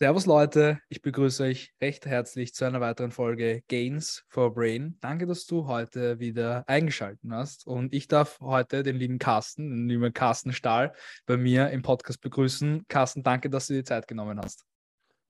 Servus 0.00 0.24
Leute, 0.24 0.80
ich 0.88 1.02
begrüße 1.02 1.42
euch 1.42 1.74
recht 1.82 2.06
herzlich 2.06 2.54
zu 2.54 2.64
einer 2.64 2.80
weiteren 2.80 3.10
Folge 3.10 3.62
Gains 3.68 4.24
for 4.28 4.54
Brain. 4.54 4.96
Danke, 5.00 5.26
dass 5.26 5.44
du 5.44 5.66
heute 5.66 6.20
wieder 6.20 6.64
eingeschaltet 6.66 7.20
hast 7.30 7.66
und 7.66 7.92
ich 7.92 8.08
darf 8.08 8.40
heute 8.40 8.82
den 8.82 8.96
lieben 8.96 9.18
Carsten, 9.18 9.68
den 9.68 9.88
lieben 9.88 10.14
Carsten 10.14 10.54
Stahl 10.54 10.94
bei 11.26 11.36
mir 11.36 11.68
im 11.68 11.82
Podcast 11.82 12.22
begrüßen. 12.22 12.86
Carsten, 12.88 13.22
danke, 13.22 13.50
dass 13.50 13.66
du 13.66 13.74
dir 13.74 13.84
Zeit 13.84 14.08
genommen 14.08 14.40
hast. 14.40 14.64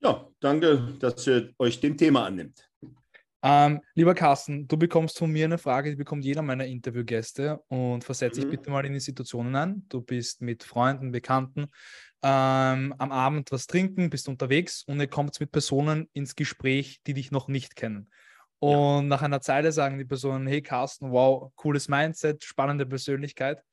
Ja, 0.01 0.25
danke, 0.39 0.95
dass 0.99 1.27
ihr 1.27 1.53
euch 1.59 1.81
dem 1.81 1.97
Thema 1.97 2.25
annimmt. 2.25 2.68
Ähm, 3.41 3.81
lieber 3.95 4.15
Carsten, 4.15 4.67
du 4.67 4.77
bekommst 4.77 5.17
von 5.17 5.31
mir 5.31 5.45
eine 5.45 5.57
Frage, 5.57 5.91
die 5.91 5.95
bekommt 5.95 6.25
jeder 6.25 6.41
meiner 6.41 6.65
Interviewgäste 6.65 7.61
und 7.69 8.03
versetze 8.03 8.41
mhm. 8.41 8.43
dich 8.43 8.51
bitte 8.51 8.69
mal 8.69 8.85
in 8.85 8.93
die 8.93 8.99
Situationen 8.99 9.55
ein. 9.55 9.85
Du 9.87 10.01
bist 10.01 10.41
mit 10.41 10.63
Freunden, 10.63 11.11
Bekannten 11.11 11.67
ähm, 12.21 12.93
am 12.97 13.11
Abend 13.11 13.51
was 13.51 13.67
trinken, 13.67 14.09
bist 14.09 14.27
unterwegs 14.27 14.83
und 14.83 14.99
ihr 14.99 15.07
kommt 15.07 15.39
mit 15.39 15.51
Personen 15.51 16.09
ins 16.13 16.35
Gespräch, 16.35 17.01
die 17.07 17.13
dich 17.13 17.31
noch 17.31 17.47
nicht 17.47 17.77
kennen. 17.77 18.11
Und 18.59 18.73
ja. 18.73 19.01
nach 19.03 19.21
einer 19.21 19.39
Zeile 19.39 19.71
sagen 19.71 19.97
die 19.97 20.05
Personen, 20.05 20.45
hey 20.45 20.61
Carsten, 20.61 21.11
wow, 21.11 21.51
cooles 21.55 21.87
Mindset, 21.87 22.43
spannende 22.43 22.85
Persönlichkeit. 22.85 23.63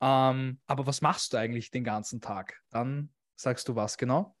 Ähm, 0.00 0.58
aber 0.66 0.84
was 0.86 1.00
machst 1.00 1.32
du 1.32 1.36
eigentlich 1.36 1.70
den 1.70 1.84
ganzen 1.84 2.20
Tag? 2.20 2.60
Dann 2.70 3.10
sagst 3.36 3.68
du 3.68 3.76
was 3.76 3.96
genau? 3.96 4.36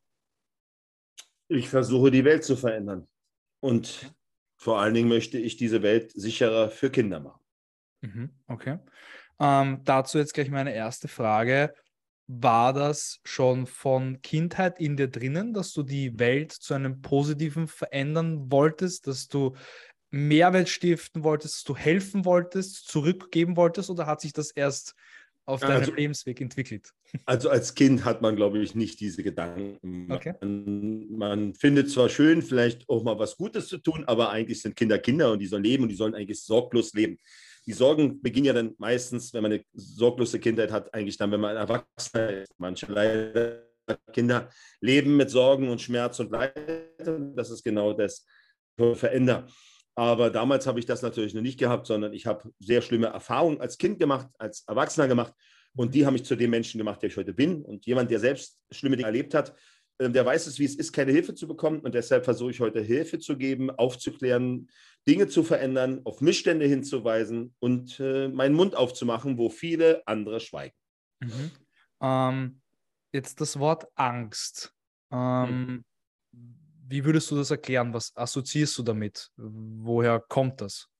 Ich 1.46 1.68
versuche 1.68 2.10
die 2.10 2.24
Welt 2.24 2.42
zu 2.42 2.56
verändern. 2.56 3.06
Und 3.60 4.12
vor 4.62 4.78
allen 4.78 4.94
Dingen 4.94 5.08
möchte 5.08 5.38
ich 5.38 5.56
diese 5.56 5.82
Welt 5.82 6.12
sicherer 6.12 6.70
für 6.70 6.88
Kinder 6.88 7.18
machen. 7.18 7.40
Mhm, 8.00 8.30
okay. 8.46 8.78
Ähm, 9.40 9.80
dazu 9.82 10.18
jetzt 10.18 10.34
gleich 10.34 10.50
meine 10.50 10.72
erste 10.72 11.08
Frage 11.08 11.74
war 12.28 12.72
das 12.72 13.18
schon 13.24 13.66
von 13.66 14.22
Kindheit 14.22 14.78
in 14.78 14.96
dir 14.96 15.08
drinnen, 15.08 15.52
dass 15.52 15.72
du 15.72 15.82
die 15.82 16.16
Welt 16.20 16.52
zu 16.52 16.74
einem 16.74 17.02
Positiven 17.02 17.66
verändern 17.66 18.52
wolltest, 18.52 19.08
dass 19.08 19.26
du 19.26 19.56
Mehrwert 20.10 20.68
stiften 20.68 21.24
wolltest, 21.24 21.56
dass 21.56 21.64
du 21.64 21.76
helfen 21.76 22.24
wolltest, 22.24 22.86
zurückgeben 22.86 23.56
wolltest 23.56 23.90
oder 23.90 24.06
hat 24.06 24.20
sich 24.20 24.32
das 24.32 24.52
erst 24.52 24.94
auf 25.44 25.60
deinem 25.60 25.80
also, 25.80 25.94
Lebensweg 25.94 26.40
entwickelt? 26.40 26.90
Also 27.26 27.50
als 27.50 27.74
Kind 27.74 28.04
hat 28.04 28.22
man, 28.22 28.36
glaube 28.36 28.58
ich, 28.58 28.74
nicht 28.74 29.00
diese 29.00 29.22
Gedanken. 29.22 30.10
Okay. 30.10 30.34
Man, 30.40 31.10
man, 31.10 31.54
findet 31.54 31.90
zwar 31.90 32.08
schön, 32.08 32.42
vielleicht 32.42 32.88
auch 32.88 33.02
mal 33.02 33.18
was 33.18 33.36
Gutes 33.36 33.68
zu 33.68 33.78
tun, 33.78 34.04
aber 34.06 34.30
eigentlich 34.30 34.62
sind 34.62 34.76
Kinder 34.76 34.98
Kinder 34.98 35.32
und 35.32 35.40
die 35.40 35.46
sollen 35.46 35.64
leben 35.64 35.82
und 35.82 35.88
die 35.88 35.96
sollen 35.96 36.14
eigentlich 36.14 36.42
sorglos 36.42 36.92
leben 36.94 37.18
die 37.66 37.72
Sorgen 37.72 38.20
beginnen 38.20 38.46
ja 38.46 38.52
dann 38.52 38.74
meistens, 38.78 39.32
wenn 39.32 39.42
man 39.42 39.52
eine 39.52 39.64
sorglose 39.72 40.38
Kindheit 40.38 40.72
hat, 40.72 40.92
eigentlich 40.92 41.16
dann, 41.16 41.30
wenn 41.30 41.40
man 41.40 41.56
Erwachsener 41.56 42.42
ist. 42.42 42.54
Manche 42.58 42.86
leider 42.86 43.62
Kinder 44.12 44.50
leben 44.80 45.16
mit 45.16 45.30
Sorgen 45.30 45.68
und 45.68 45.80
Schmerz 45.80 46.18
und 46.20 46.30
Leid. 46.30 46.54
Das 47.34 47.50
ist 47.50 47.62
genau 47.62 47.92
das 47.92 48.26
Veränder. 48.76 49.46
Aber 49.94 50.30
damals 50.30 50.66
habe 50.66 50.78
ich 50.78 50.86
das 50.86 51.02
natürlich 51.02 51.34
noch 51.34 51.42
nicht 51.42 51.58
gehabt, 51.58 51.86
sondern 51.86 52.12
ich 52.12 52.26
habe 52.26 52.50
sehr 52.58 52.80
schlimme 52.80 53.08
Erfahrungen 53.08 53.60
als 53.60 53.76
Kind 53.76 53.98
gemacht, 53.98 54.28
als 54.38 54.64
Erwachsener 54.66 55.08
gemacht. 55.08 55.34
Und 55.74 55.94
die 55.94 56.04
haben 56.06 56.14
mich 56.14 56.24
zu 56.24 56.36
dem 56.36 56.50
Menschen 56.50 56.78
gemacht, 56.78 57.02
der 57.02 57.10
ich 57.10 57.16
heute 57.16 57.32
bin. 57.34 57.62
Und 57.62 57.86
jemand, 57.86 58.10
der 58.10 58.20
selbst 58.20 58.58
schlimme 58.70 58.96
Dinge 58.96 59.06
erlebt 59.06 59.34
hat, 59.34 59.54
äh, 59.98 60.10
der 60.10 60.24
weiß 60.24 60.46
es, 60.46 60.58
wie 60.58 60.64
es 60.64 60.76
ist, 60.76 60.92
keine 60.92 61.12
Hilfe 61.12 61.34
zu 61.34 61.46
bekommen. 61.46 61.80
Und 61.80 61.94
deshalb 61.94 62.24
versuche 62.24 62.50
ich 62.50 62.60
heute 62.60 62.80
Hilfe 62.80 63.18
zu 63.18 63.36
geben, 63.36 63.70
aufzuklären, 63.70 64.70
Dinge 65.08 65.28
zu 65.28 65.42
verändern, 65.42 66.00
auf 66.04 66.20
Missstände 66.20 66.66
hinzuweisen 66.66 67.54
und 67.58 67.98
äh, 68.00 68.28
meinen 68.28 68.54
Mund 68.54 68.76
aufzumachen, 68.76 69.36
wo 69.38 69.50
viele 69.50 70.06
andere 70.06 70.40
schweigen. 70.40 70.76
Mhm. 71.20 71.50
Ähm, 72.00 72.60
jetzt 73.12 73.40
das 73.40 73.58
Wort 73.58 73.86
Angst. 73.94 74.74
Ähm, 75.10 75.48
mhm. 75.48 75.84
Wie 76.92 77.06
würdest 77.06 77.30
du 77.30 77.36
das 77.36 77.50
erklären? 77.50 77.94
Was 77.94 78.14
assoziierst 78.14 78.76
du 78.76 78.82
damit? 78.82 79.30
Woher 79.38 80.20
kommt 80.20 80.60
das? 80.60 80.90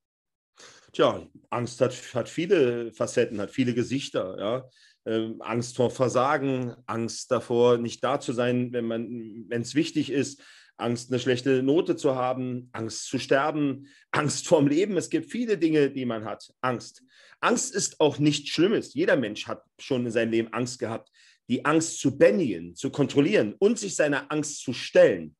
Tja, 0.90 1.28
Angst 1.50 1.82
hat, 1.82 1.94
hat 2.14 2.30
viele 2.30 2.90
Facetten, 2.92 3.38
hat 3.38 3.50
viele 3.50 3.74
Gesichter. 3.74 4.38
Ja? 4.38 4.70
Ähm, 5.04 5.42
Angst 5.42 5.76
vor 5.76 5.90
Versagen, 5.90 6.74
Angst 6.86 7.30
davor, 7.30 7.76
nicht 7.76 8.02
da 8.02 8.20
zu 8.20 8.32
sein, 8.32 8.72
wenn 8.72 9.50
es 9.50 9.74
wichtig 9.74 10.10
ist, 10.10 10.42
Angst, 10.78 11.12
eine 11.12 11.20
schlechte 11.20 11.62
Note 11.62 11.94
zu 11.94 12.14
haben, 12.14 12.70
Angst 12.72 13.08
zu 13.08 13.18
sterben, 13.18 13.86
Angst 14.12 14.48
vorm 14.48 14.68
Leben. 14.68 14.96
Es 14.96 15.10
gibt 15.10 15.30
viele 15.30 15.58
Dinge, 15.58 15.90
die 15.90 16.06
man 16.06 16.24
hat. 16.24 16.54
Angst. 16.62 17.02
Angst 17.40 17.74
ist 17.74 18.00
auch 18.00 18.18
nichts 18.18 18.48
Schlimmes. 18.48 18.94
Jeder 18.94 19.16
Mensch 19.16 19.46
hat 19.46 19.62
schon 19.78 20.06
in 20.06 20.10
seinem 20.10 20.30
Leben 20.30 20.54
Angst 20.54 20.78
gehabt. 20.78 21.10
Die 21.50 21.66
Angst 21.66 22.00
zu 22.00 22.16
bändigen, 22.16 22.74
zu 22.76 22.88
kontrollieren 22.88 23.56
und 23.58 23.78
sich 23.78 23.94
seiner 23.94 24.32
Angst 24.32 24.62
zu 24.62 24.72
stellen. 24.72 25.36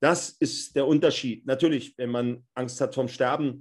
Das 0.00 0.30
ist 0.30 0.74
der 0.76 0.86
Unterschied. 0.86 1.46
Natürlich, 1.46 1.94
wenn 1.98 2.10
man 2.10 2.46
Angst 2.54 2.80
hat 2.80 2.94
vom 2.94 3.08
Sterben, 3.08 3.60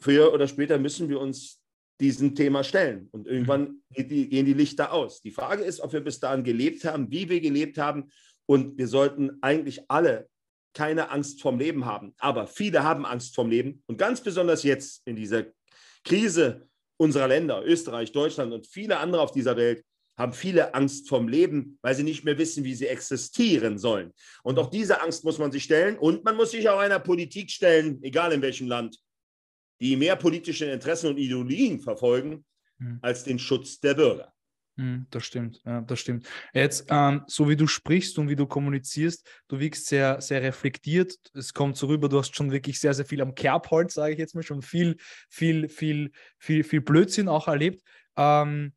früher 0.00 0.32
oder 0.32 0.48
später 0.48 0.78
müssen 0.78 1.08
wir 1.08 1.20
uns 1.20 1.60
diesem 2.00 2.34
Thema 2.34 2.62
stellen. 2.62 3.08
Und 3.10 3.26
irgendwann 3.26 3.82
gehen 3.90 4.46
die 4.46 4.54
Lichter 4.54 4.92
aus. 4.92 5.20
Die 5.20 5.30
Frage 5.30 5.64
ist, 5.64 5.80
ob 5.80 5.92
wir 5.92 6.00
bis 6.00 6.20
dahin 6.20 6.44
gelebt 6.44 6.84
haben, 6.84 7.10
wie 7.10 7.28
wir 7.28 7.40
gelebt 7.40 7.78
haben. 7.78 8.10
Und 8.46 8.78
wir 8.78 8.88
sollten 8.88 9.38
eigentlich 9.42 9.90
alle 9.90 10.28
keine 10.74 11.10
Angst 11.10 11.42
vorm 11.42 11.58
Leben 11.58 11.86
haben. 11.86 12.14
Aber 12.18 12.46
viele 12.46 12.82
haben 12.82 13.04
Angst 13.04 13.34
vorm 13.34 13.50
Leben 13.50 13.82
und 13.86 13.98
ganz 13.98 14.20
besonders 14.20 14.62
jetzt 14.62 15.02
in 15.06 15.16
dieser 15.16 15.46
Krise 16.04 16.68
unserer 16.96 17.28
Länder, 17.28 17.64
Österreich, 17.64 18.12
Deutschland 18.12 18.52
und 18.52 18.66
viele 18.66 18.98
andere 18.98 19.22
auf 19.22 19.32
dieser 19.32 19.56
Welt, 19.56 19.84
haben 20.18 20.32
viele 20.32 20.74
Angst 20.74 21.08
vorm 21.08 21.28
Leben, 21.28 21.78
weil 21.80 21.94
sie 21.94 22.02
nicht 22.02 22.24
mehr 22.24 22.36
wissen, 22.36 22.64
wie 22.64 22.74
sie 22.74 22.88
existieren 22.88 23.78
sollen. 23.78 24.12
Und 24.42 24.58
auch 24.58 24.68
diese 24.68 25.00
Angst 25.00 25.24
muss 25.24 25.38
man 25.38 25.52
sich 25.52 25.64
stellen 25.64 25.96
und 25.96 26.24
man 26.24 26.36
muss 26.36 26.50
sich 26.50 26.68
auch 26.68 26.80
einer 26.80 26.98
Politik 26.98 27.50
stellen, 27.50 28.02
egal 28.02 28.32
in 28.32 28.42
welchem 28.42 28.66
Land, 28.66 28.98
die 29.80 29.96
mehr 29.96 30.16
politische 30.16 30.66
Interessen 30.66 31.10
und 31.10 31.18
Ideologien 31.18 31.80
verfolgen 31.80 32.44
hm. 32.78 32.98
als 33.00 33.22
den 33.22 33.38
Schutz 33.38 33.78
der 33.78 33.94
Bürger. 33.94 34.32
Hm, 34.78 35.06
das 35.10 35.24
stimmt, 35.24 35.60
ja, 35.66 35.80
das 35.80 35.98
stimmt. 35.98 36.28
Jetzt, 36.54 36.86
ähm, 36.88 37.22
so 37.26 37.48
wie 37.48 37.56
du 37.56 37.66
sprichst 37.66 38.16
und 38.16 38.28
wie 38.28 38.36
du 38.36 38.46
kommunizierst, 38.46 39.28
du 39.48 39.58
wirkst 39.58 39.86
sehr, 39.86 40.20
sehr 40.20 40.40
reflektiert. 40.40 41.14
Es 41.34 41.52
kommt 41.52 41.76
so 41.76 41.88
rüber, 41.88 42.08
du 42.08 42.18
hast 42.18 42.36
schon 42.36 42.52
wirklich 42.52 42.78
sehr, 42.78 42.94
sehr 42.94 43.04
viel 43.04 43.20
am 43.20 43.34
Kerbholz, 43.34 43.94
sage 43.94 44.12
ich 44.12 44.20
jetzt 44.20 44.36
mal, 44.36 44.44
schon 44.44 44.62
viel, 44.62 44.96
viel, 45.28 45.68
viel, 45.68 46.12
viel, 46.38 46.62
viel 46.62 46.80
Blödsinn 46.80 47.28
auch 47.28 47.48
erlebt. 47.48 47.82
Ähm, 48.16 48.72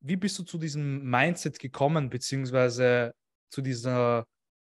wie 0.00 0.16
bist 0.16 0.38
du 0.38 0.42
zu 0.42 0.58
diesem 0.58 1.04
Mindset 1.04 1.58
gekommen, 1.58 2.10
beziehungsweise 2.10 3.14
zu 3.50 3.62
dieser 3.62 4.24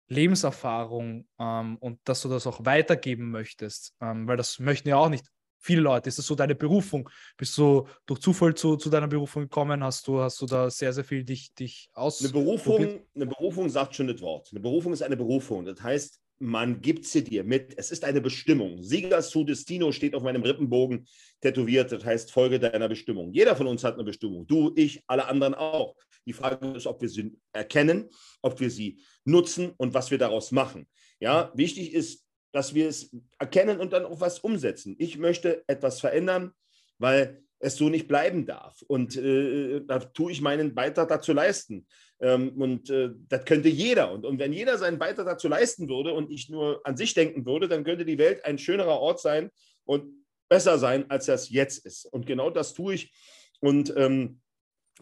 Lebenserfahrung 0.10 1.28
ähm, 1.40 1.78
und 1.78 2.00
dass 2.04 2.22
du 2.22 2.30
das 2.30 2.48
auch 2.48 2.66
weitergeben 2.66 3.32
möchtest? 3.32 3.94
Ähm, 4.02 4.28
weil 4.28 4.38
das 4.38 4.60
möchten 4.60 4.90
ja 4.90 4.98
auch 4.98 5.10
nicht 5.10 5.26
viele 5.64 5.82
Leute? 5.82 6.10
Ist 6.10 6.20
das 6.20 6.26
so 6.26 6.36
deine 6.36 6.56
Berufung? 6.56 7.10
Bist 7.38 7.58
du 7.58 7.88
durch 8.06 8.20
Zufall 8.20 8.54
zu, 8.54 8.76
zu 8.76 8.90
deiner 8.90 9.08
Berufung 9.08 9.44
gekommen? 9.44 9.84
Hast 9.84 10.08
du, 10.08 10.20
hast 10.20 10.40
du 10.42 10.46
da 10.46 10.70
sehr, 10.70 10.94
sehr 10.94 11.04
viel 11.04 11.24
dich, 11.24 11.54
dich 11.54 11.90
aus? 11.94 12.22
Eine 12.22 12.32
Berufung, 12.32 13.00
eine 13.16 13.26
Berufung 13.26 13.70
sagt 13.70 13.96
schon 13.96 14.08
das 14.08 14.22
Wort. 14.22 14.50
Eine 14.52 14.60
Berufung 14.60 14.94
ist 14.94 15.02
eine 15.02 15.18
Berufung. 15.18 15.66
Das 15.66 15.82
heißt, 15.82 16.20
man 16.40 16.82
gibt 16.82 17.06
sie 17.06 17.24
dir 17.24 17.44
mit. 17.44 17.74
Es 17.78 17.92
ist 17.92 18.04
eine 18.04 18.22
Bestimmung. 18.22 18.82
Sieger 18.84 19.22
zu 19.22 19.44
Destino 19.44 19.92
steht 19.92 20.16
auf 20.16 20.24
meinem 20.24 20.44
Rippenbogen 20.44 21.08
tätowiert. 21.42 21.92
Das 21.92 22.04
heißt, 22.04 22.32
Folge 22.32 22.60
deiner 22.60 22.90
Bestimmung. 22.90 23.32
Jeder 23.32 23.56
von 23.56 23.68
uns 23.68 23.84
hat 23.84 23.96
eine 23.96 24.04
Bestimmung. 24.04 24.46
Du, 24.48 24.74
ich, 24.76 25.04
alle 25.08 25.28
anderen 25.28 25.54
auch. 25.54 25.96
Die 26.26 26.34
Frage 26.34 26.68
ist, 26.74 26.88
ob 26.88 27.02
wir 27.02 27.10
sie 27.10 27.36
erkennen, 27.52 28.10
ob 28.42 28.60
wir 28.60 28.70
sie 28.70 29.02
nutzen 29.26 29.72
und 29.78 29.94
was 29.94 30.12
wir 30.12 30.18
daraus 30.18 30.52
machen. 30.52 30.88
Ja, 31.20 31.52
wichtig 31.56 31.94
ist, 31.94 32.26
dass 32.52 32.74
wir 32.74 32.88
es 32.88 33.16
erkennen 33.40 33.80
und 33.80 33.94
dann 33.94 34.06
auch 34.06 34.20
was 34.20 34.40
umsetzen. 34.40 34.96
Ich 35.00 35.18
möchte 35.18 35.64
etwas 35.68 36.00
verändern, 36.00 36.52
weil 37.00 37.44
es 37.64 37.78
so 37.78 37.88
nicht 37.88 38.08
bleiben 38.08 38.46
darf. 38.46 38.82
Und 38.88 39.16
äh, 39.16 39.82
da 39.86 40.00
tue 40.00 40.32
ich 40.34 40.42
meinen 40.42 40.76
Beitrag 40.76 41.08
dazu 41.08 41.32
leisten. 41.32 41.88
Ähm, 42.20 42.50
und 42.62 42.90
äh, 42.90 43.12
das 43.30 43.46
könnte 43.46 43.70
jeder. 43.70 44.12
Und, 44.12 44.26
und 44.26 44.38
wenn 44.38 44.52
jeder 44.52 44.78
seinen 44.78 45.00
Beitrag 45.00 45.26
dazu 45.26 45.48
leisten 45.48 45.88
würde 45.88 46.14
und 46.14 46.30
ich 46.30 46.50
nur 46.50 46.82
an 46.84 46.98
sich 46.98 47.14
denken 47.14 47.46
würde, 47.46 47.70
dann 47.70 47.86
könnte 47.86 48.04
die 48.04 48.18
Welt 48.18 48.44
ein 48.44 48.58
schönerer 48.58 49.00
Ort 49.00 49.22
sein 49.22 49.50
und 49.86 50.26
besser 50.50 50.78
sein, 50.78 51.10
als 51.10 51.26
das 51.28 51.50
jetzt 51.50 51.86
ist. 51.86 52.06
Und 52.06 52.26
genau 52.26 52.50
das 52.50 52.74
tue 52.74 52.96
ich 52.96 53.14
und 53.62 53.94
ähm, 53.96 54.42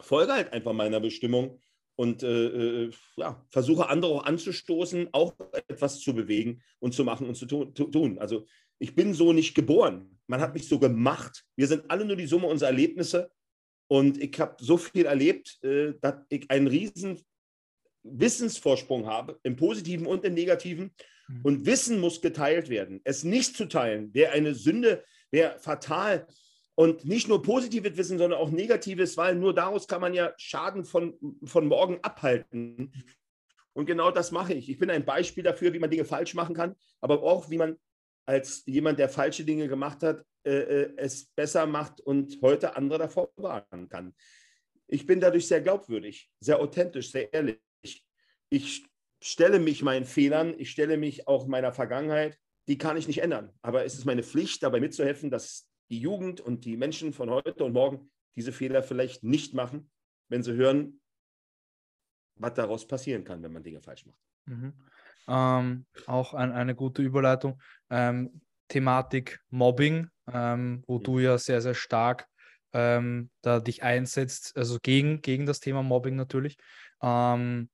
folge 0.00 0.32
halt 0.32 0.52
einfach 0.52 0.72
meiner 0.72 1.00
Bestimmung 1.00 1.60
und 1.96 2.22
äh, 2.22 2.84
äh, 2.84 2.90
ja, 3.16 3.44
versuche 3.50 3.88
andere 3.88 4.12
auch 4.12 4.24
anzustoßen, 4.24 5.08
auch 5.12 5.34
etwas 5.68 6.00
zu 6.00 6.14
bewegen 6.14 6.62
und 6.78 6.94
zu 6.94 7.04
machen 7.04 7.26
und 7.26 7.34
zu 7.34 7.46
tun. 7.46 8.18
Also 8.18 8.46
ich 8.82 8.96
bin 8.96 9.14
so 9.14 9.32
nicht 9.32 9.54
geboren. 9.54 10.18
Man 10.26 10.40
hat 10.40 10.54
mich 10.54 10.66
so 10.66 10.80
gemacht. 10.80 11.44
Wir 11.54 11.68
sind 11.68 11.88
alle 11.88 12.04
nur 12.04 12.16
die 12.16 12.26
Summe 12.26 12.48
unserer 12.48 12.70
Erlebnisse. 12.70 13.30
Und 13.88 14.20
ich 14.20 14.40
habe 14.40 14.56
so 14.58 14.76
viel 14.76 15.06
erlebt, 15.06 15.62
äh, 15.62 15.94
dass 16.00 16.16
ich 16.30 16.50
einen 16.50 16.66
riesen 16.66 17.20
Wissensvorsprung 18.02 19.06
habe, 19.06 19.38
im 19.44 19.54
positiven 19.54 20.04
und 20.04 20.24
im 20.24 20.34
negativen. 20.34 20.92
Mhm. 21.28 21.40
Und 21.44 21.66
Wissen 21.66 22.00
muss 22.00 22.20
geteilt 22.20 22.70
werden. 22.70 23.00
Es 23.04 23.22
nicht 23.22 23.56
zu 23.56 23.66
teilen 23.66 24.12
wäre 24.14 24.32
eine 24.32 24.52
Sünde 24.54 25.04
wäre 25.30 25.60
fatal. 25.60 26.26
Und 26.74 27.04
nicht 27.04 27.28
nur 27.28 27.40
positives 27.40 27.96
Wissen, 27.96 28.18
sondern 28.18 28.40
auch 28.40 28.50
negatives, 28.50 29.16
weil 29.16 29.36
nur 29.36 29.54
daraus 29.54 29.86
kann 29.86 30.00
man 30.00 30.12
ja 30.12 30.32
Schaden 30.38 30.84
von, 30.84 31.14
von 31.44 31.68
morgen 31.68 32.00
abhalten. 32.02 32.92
Und 33.74 33.86
genau 33.86 34.10
das 34.10 34.32
mache 34.32 34.54
ich. 34.54 34.68
Ich 34.68 34.78
bin 34.78 34.90
ein 34.90 35.04
Beispiel 35.04 35.44
dafür, 35.44 35.72
wie 35.72 35.78
man 35.78 35.90
Dinge 35.90 36.04
falsch 36.04 36.34
machen 36.34 36.56
kann, 36.56 36.74
aber 37.00 37.22
auch, 37.22 37.48
wie 37.48 37.58
man 37.58 37.78
als 38.26 38.64
jemand, 38.66 38.98
der 38.98 39.08
falsche 39.08 39.44
Dinge 39.44 39.68
gemacht 39.68 40.02
hat, 40.02 40.24
äh, 40.44 40.50
äh 40.50 40.94
es 40.96 41.26
besser 41.26 41.66
macht 41.66 42.00
und 42.00 42.38
heute 42.42 42.76
andere 42.76 42.98
davor 43.00 43.30
warnen 43.36 43.88
kann. 43.88 44.14
Ich 44.86 45.06
bin 45.06 45.20
dadurch 45.20 45.46
sehr 45.46 45.60
glaubwürdig, 45.60 46.30
sehr 46.40 46.60
authentisch, 46.60 47.10
sehr 47.10 47.32
ehrlich. 47.32 47.60
Ich 48.50 48.84
stelle 49.22 49.58
mich 49.58 49.82
meinen 49.82 50.04
Fehlern, 50.04 50.54
ich 50.58 50.70
stelle 50.70 50.96
mich 50.96 51.26
auch 51.28 51.46
meiner 51.46 51.72
Vergangenheit, 51.72 52.38
die 52.68 52.78
kann 52.78 52.96
ich 52.96 53.06
nicht 53.06 53.22
ändern. 53.22 53.52
Aber 53.62 53.84
es 53.84 53.94
ist 53.94 54.04
meine 54.04 54.22
Pflicht, 54.22 54.62
dabei 54.62 54.80
mitzuhelfen, 54.80 55.30
dass 55.30 55.68
die 55.90 55.98
Jugend 55.98 56.40
und 56.40 56.64
die 56.64 56.76
Menschen 56.76 57.12
von 57.12 57.30
heute 57.30 57.64
und 57.64 57.72
morgen 57.72 58.10
diese 58.36 58.52
Fehler 58.52 58.82
vielleicht 58.82 59.22
nicht 59.24 59.54
machen, 59.54 59.90
wenn 60.28 60.42
sie 60.42 60.54
hören, 60.54 61.00
was 62.36 62.54
daraus 62.54 62.86
passieren 62.86 63.24
kann, 63.24 63.42
wenn 63.42 63.52
man 63.52 63.62
Dinge 63.62 63.80
falsch 63.80 64.06
macht. 64.06 64.18
Mhm. 64.46 64.72
Ähm, 65.28 65.86
auch 66.06 66.34
ein, 66.34 66.50
eine 66.52 66.74
gute 66.74 67.02
Überleitung. 67.02 67.60
Ähm, 67.92 68.40
Thematik 68.68 69.40
Mobbing, 69.50 70.08
ähm, 70.32 70.82
wo 70.86 70.98
mhm. 70.98 71.02
du 71.02 71.18
ja 71.18 71.38
sehr, 71.38 71.60
sehr 71.60 71.74
stark 71.74 72.26
ähm, 72.72 73.30
da 73.42 73.60
dich 73.60 73.82
einsetzt, 73.82 74.56
also 74.56 74.78
gegen, 74.82 75.20
gegen 75.20 75.46
das 75.46 75.60
Thema 75.60 75.82
Mobbing 75.82 76.16
natürlich. 76.16 76.56
Ähm, 77.02 77.68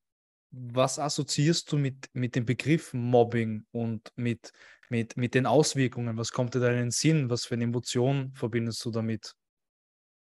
was 0.50 0.98
assoziierst 0.98 1.70
du 1.70 1.78
mit, 1.78 2.08
mit 2.14 2.34
dem 2.34 2.44
Begriff 2.44 2.92
Mobbing 2.94 3.66
und 3.70 4.10
mit, 4.16 4.50
mit, 4.88 5.16
mit 5.16 5.34
den 5.34 5.46
Auswirkungen? 5.46 6.16
Was 6.16 6.32
kommt 6.32 6.54
dir 6.54 6.60
da 6.60 6.70
in 6.70 6.78
den 6.78 6.90
Sinn? 6.90 7.30
Was 7.30 7.44
für 7.44 7.54
eine 7.54 7.64
Emotion 7.64 8.32
verbindest 8.34 8.84
du 8.84 8.90
damit? 8.90 9.34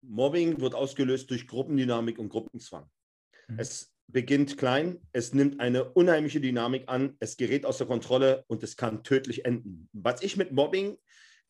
Mobbing 0.03 0.61
wird 0.61 0.75
ausgelöst 0.75 1.31
durch 1.31 1.47
Gruppendynamik 1.47 2.19
und 2.19 2.29
Gruppenzwang. 2.29 2.89
Mhm. 3.49 3.59
Es 3.59 3.93
beginnt 4.09 4.57
klein, 4.57 5.01
es 5.13 5.35
nimmt 5.35 5.61
eine 5.61 5.85
unheimliche 5.93 6.41
Dynamik 6.41 6.85
an, 6.87 7.17
es 7.21 7.37
gerät 7.37 7.65
außer 7.65 7.87
Kontrolle 7.87 8.45
und 8.49 8.63
es 8.63 8.77
kann 8.77 9.05
tödlich 9.05 9.45
enden. 9.45 9.89
Was 9.93 10.23
ich 10.23 10.37
mit 10.37 10.53
Mobbing 10.53 10.97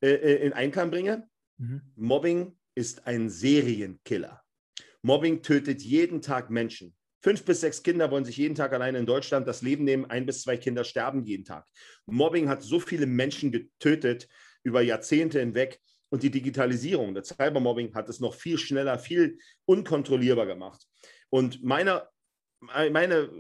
äh, 0.03 0.11
äh 0.11 0.47
in 0.47 0.53
Einklang 0.53 0.91
bringe, 0.91 1.29
mhm. 1.57 1.83
Mobbing 1.95 2.57
ist 2.75 3.07
ein 3.07 3.31
Serienkiller. 3.31 4.43
Mobbing 5.03 5.43
tötet 5.43 5.83
jeden 5.83 6.21
Tag 6.21 6.51
Menschen. 6.51 6.95
Fünf 7.23 7.45
bis 7.45 7.61
sechs 7.61 7.83
Kinder 7.83 8.11
wollen 8.11 8.25
sich 8.25 8.37
jeden 8.37 8.55
Tag 8.55 8.73
alleine 8.73 8.99
in 8.99 9.07
Deutschland 9.07 9.47
das 9.47 9.63
Leben 9.63 9.85
nehmen. 9.85 10.07
Ein 10.07 10.27
bis 10.27 10.43
zwei 10.43 10.57
Kinder 10.57 10.85
sterben 10.85 11.25
jeden 11.25 11.45
Tag. 11.45 11.67
Mobbing 12.07 12.49
hat 12.49 12.63
so 12.63 12.79
viele 12.79 13.07
Menschen 13.07 13.51
getötet 13.51 14.29
über 14.63 14.83
Jahrzehnte 14.83 15.41
hinweg. 15.41 15.81
Und 16.11 16.23
die 16.23 16.31
Digitalisierung, 16.31 17.15
das 17.15 17.29
Cybermobbing, 17.29 17.95
hat 17.95 18.09
es 18.09 18.19
noch 18.19 18.35
viel 18.35 18.57
schneller, 18.57 18.99
viel 18.99 19.39
unkontrollierbar 19.67 20.47
gemacht. 20.47 20.87
Und 21.29 21.63
meiner 21.63 22.09
meine, 22.61 23.31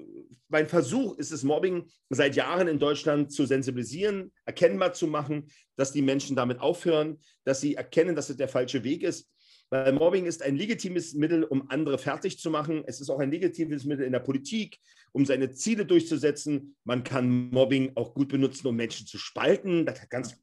mein 0.49 0.69
Versuch 0.69 1.17
ist 1.19 1.33
es, 1.33 1.43
Mobbing 1.43 1.89
seit 2.11 2.37
Jahren 2.37 2.69
in 2.69 2.79
Deutschland 2.79 3.33
zu 3.33 3.47
sensibilisieren, 3.47 4.33
erkennbar 4.45 4.93
zu 4.93 5.07
machen, 5.07 5.51
dass 5.77 5.93
die 5.93 6.03
Menschen 6.03 6.37
damit 6.37 6.61
aufhören, 6.61 7.19
dass 7.45 7.61
sie 7.61 7.75
erkennen, 7.75 8.17
dass 8.17 8.31
es 8.31 8.37
der 8.37 8.49
falsche 8.49 8.85
Weg 8.85 9.03
ist. 9.03 9.31
Weil 9.71 9.93
Mobbing 9.93 10.25
ist 10.25 10.43
ein 10.43 10.57
legitimes 10.57 11.13
Mittel, 11.13 11.45
um 11.45 11.69
andere 11.71 11.99
fertig 11.99 12.39
zu 12.39 12.51
machen. 12.51 12.85
Es 12.87 13.01
ist 13.03 13.11
auch 13.11 13.19
ein 13.19 13.31
legitimes 13.31 13.85
Mittel 13.85 14.07
in 14.07 14.13
der 14.13 14.21
Politik, 14.21 14.79
um 15.13 15.27
seine 15.27 15.51
Ziele 15.51 15.85
durchzusetzen. 15.85 16.77
Man 16.85 17.05
kann 17.05 17.51
Mobbing 17.51 17.93
auch 17.95 18.15
gut 18.15 18.29
benutzen, 18.29 18.67
um 18.67 18.77
Menschen 18.77 19.07
zu 19.07 19.19
spalten. 19.19 19.85
Das 19.85 20.01
hat 20.01 20.09
ganz 20.09 20.37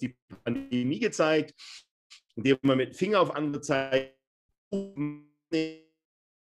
die 0.00 0.16
Pandemie 0.42 0.98
gezeigt, 0.98 1.54
indem 2.34 2.58
man 2.62 2.78
mit 2.78 2.96
Finger 2.96 3.20
auf 3.20 3.34
andere 3.36 3.60
zeigt 3.60 4.18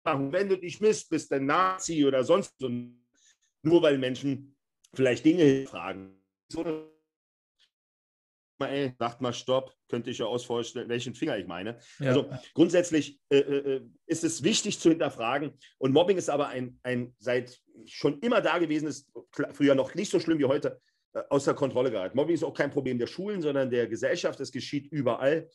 machen. 0.05 0.33
Wenn 0.33 0.49
du 0.49 0.59
dich 0.59 0.81
misst, 0.81 1.11
bist 1.11 1.31
du 1.31 1.37
ein 1.37 1.47
Nazi 1.47 2.05
oder 2.05 2.25
sonst 2.25 2.55
so. 2.59 2.69
Nur 3.63 3.83
weil 3.83 3.99
Menschen 3.99 4.57
vielleicht 4.93 5.25
Dinge 5.25 5.67
fragen. 5.67 6.23
So, 6.49 6.63
ey, 8.61 8.95
sagt 8.99 9.21
mal 9.21 9.33
Stopp, 9.33 9.75
könnte 9.89 10.11
ich 10.11 10.19
ja 10.19 10.27
ausvorstellen, 10.27 10.89
welchen 10.89 11.15
Finger 11.15 11.39
ich 11.39 11.47
meine. 11.47 11.79
Ja. 11.99 12.09
Also 12.09 12.31
grundsätzlich 12.55 13.21
äh, 13.31 13.39
äh, 13.39 13.77
äh, 13.77 13.81
ist 14.07 14.25
es 14.25 14.43
wichtig 14.43 14.79
zu 14.79 14.91
hinterfragen. 14.91 15.53
Und 15.79 15.93
Mobbing 15.93 16.17
ist 16.17 16.31
aber 16.31 16.49
ein, 16.49 16.79
ein 16.83 17.15
seit 17.19 17.61
schon 17.87 18.21
immer 18.21 18.41
da 18.41 18.59
gewesen, 18.59 18.89
ist 18.89 19.11
früher 19.53 19.75
noch 19.75 19.95
nicht 19.95 20.11
so 20.11 20.21
schlimm 20.21 20.39
wie 20.39 20.45
heute, 20.45 20.81
äh, 21.13 21.23
außer 21.31 21.55
Kontrolle 21.55 21.91
geraten. 21.91 22.17
Mobbing 22.17 22.35
ist 22.35 22.45
auch 22.45 22.55
kein 22.55 22.71
Problem 22.71 22.99
der 22.99 23.07
Schulen, 23.07 23.43
sondern 23.43 23.71
der 23.71 23.87
Gesellschaft. 23.87 24.41
Es 24.41 24.53
geschieht 24.53 24.91
überall. 24.93 25.49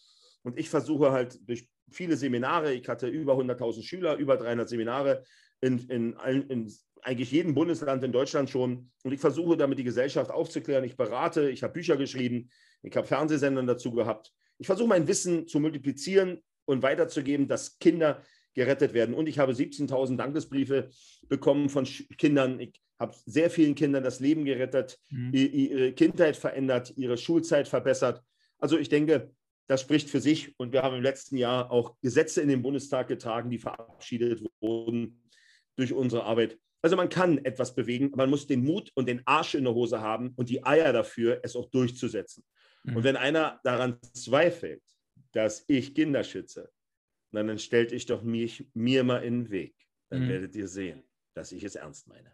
Und 0.44 0.58
ich 0.58 0.70
versuche 0.70 1.12
halt 1.12 1.40
durch 1.48 1.70
viele 1.92 2.18
Seminare, 2.18 2.74
ich 2.74 2.88
hatte 2.88 3.08
über 3.08 3.34
100.000 3.34 3.84
Schüler, 3.84 4.16
über 4.18 4.38
300 4.38 4.68
Seminare 4.68 5.24
in, 5.62 5.80
in, 5.90 6.14
in, 6.50 6.74
eigentlich 7.02 7.32
jedem 7.32 7.54
Bundesland 7.54 8.04
in 8.04 8.12
Deutschland 8.12 8.50
schon. 8.50 8.92
Und 9.04 9.12
ich 9.12 9.20
versuche 9.20 9.58
damit 9.58 9.80
die 9.80 9.84
Gesellschaft 9.84 10.32
aufzuklären. 10.32 10.84
Ich 10.84 10.98
berate, 10.98 11.50
ich 11.50 11.64
habe 11.64 11.74
Bücher 11.74 11.98
geschrieben, 11.98 12.50
ich 12.82 12.96
habe 12.96 13.08
Fernsehsendern 13.08 13.68
dazu 13.68 13.92
gehabt. 13.92 14.32
Ich 14.58 14.68
versuche 14.68 14.90
mein 14.90 15.08
Wissen 15.08 15.48
zu 15.48 15.60
multiplizieren 15.60 16.42
und 16.66 16.84
weiterzugeben, 16.84 17.48
dass 17.48 17.80
Kinder 17.80 18.22
gerettet 18.54 18.94
werden. 18.94 19.16
Und 19.16 19.28
ich 19.28 19.40
habe 19.40 19.54
17.000 19.54 20.18
Dankesbriefe 20.18 20.90
bekommen 21.28 21.70
von 21.70 21.86
Kindern. 22.18 22.60
Ich 22.60 22.82
habe 23.00 23.16
sehr 23.26 23.50
vielen 23.50 23.76
Kindern 23.76 24.04
das 24.04 24.20
Leben 24.20 24.44
gerettet, 24.44 25.00
mhm. 25.10 25.32
ihre 25.34 25.94
Kindheit 25.94 26.36
verändert, 26.36 26.94
ihre 26.98 27.18
Schulzeit 27.18 27.68
verbessert. 27.68 28.22
Also 28.58 28.78
ich 28.78 28.90
denke, 28.90 29.32
das 29.70 29.82
spricht 29.82 30.10
für 30.10 30.20
sich. 30.20 30.58
Und 30.58 30.74
wir 30.74 30.82
haben 30.82 30.96
im 30.96 31.04
letzten 31.04 31.38
Jahr 31.38 31.72
auch 31.72 31.96
Gesetze 32.02 32.42
in 32.42 32.50
den 32.50 32.64
Bundestag 32.64 33.08
getragen, 33.08 33.52
die 33.52 33.60
verabschiedet 33.60 34.44
wurden 34.60 35.22
durch 35.76 35.94
unsere 35.94 36.24
Arbeit. 36.24 36.58
Also 36.82 36.96
man 36.96 37.10
kann 37.10 37.38
etwas 37.46 37.76
bewegen, 37.76 38.12
man 38.16 38.32
muss 38.32 38.48
den 38.48 38.64
Mut 38.64 38.92
und 38.96 39.08
den 39.08 39.22
Arsch 39.26 39.54
in 39.54 39.66
der 39.66 39.76
Hose 39.76 40.02
haben 40.02 40.34
und 40.36 40.50
die 40.50 40.66
Eier 40.66 40.92
dafür, 40.92 41.40
es 41.44 41.56
auch 41.56 41.70
durchzusetzen. 41.70 42.44
Mhm. 42.84 42.96
Und 42.96 43.04
wenn 43.04 43.16
einer 43.16 43.60
daran 43.64 44.00
zweifelt, 44.14 44.82
dass 45.34 45.66
ich 45.68 45.94
Kinder 45.94 46.24
schütze, 46.24 46.72
dann 47.32 47.60
stellt 47.60 47.92
ich 47.92 48.08
doch 48.08 48.24
mich, 48.24 48.68
mir 48.74 49.04
mal 49.04 49.24
in 49.24 49.44
den 49.44 49.52
Weg. 49.52 49.76
Dann 50.10 50.24
mhm. 50.24 50.30
werdet 50.30 50.56
ihr 50.56 50.68
sehen, 50.68 51.04
dass 51.36 51.52
ich 51.52 51.64
es 51.64 51.76
ernst 51.76 52.08
meine 52.08 52.34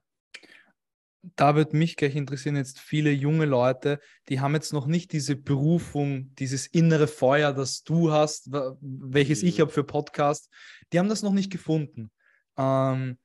da 1.36 1.56
wird 1.56 1.74
mich 1.74 1.96
gleich 1.96 2.16
interessieren, 2.16 2.56
jetzt 2.56 2.80
viele 2.80 3.12
junge 3.12 3.46
Leute, 3.46 4.00
die 4.30 4.40
haben 4.40 4.54
jetzt 4.54 4.74
noch 4.74 4.86
nicht 4.86 5.12
diese 5.12 5.36
Berufung, 5.36 6.34
dieses 6.36 6.68
innere 6.68 7.08
Feuer, 7.08 7.54
das 7.54 7.84
du 7.84 8.12
hast, 8.12 8.50
welches 8.82 9.44
ich 9.44 9.58
mhm. 9.58 9.62
habe 9.64 9.72
für 9.72 9.84
Podcast, 9.84 10.50
die 10.94 11.00
haben 11.00 11.10
das 11.10 11.24
noch 11.24 11.34
nicht 11.34 11.52
gefunden. 11.52 12.12
Ähm, 12.58 13.18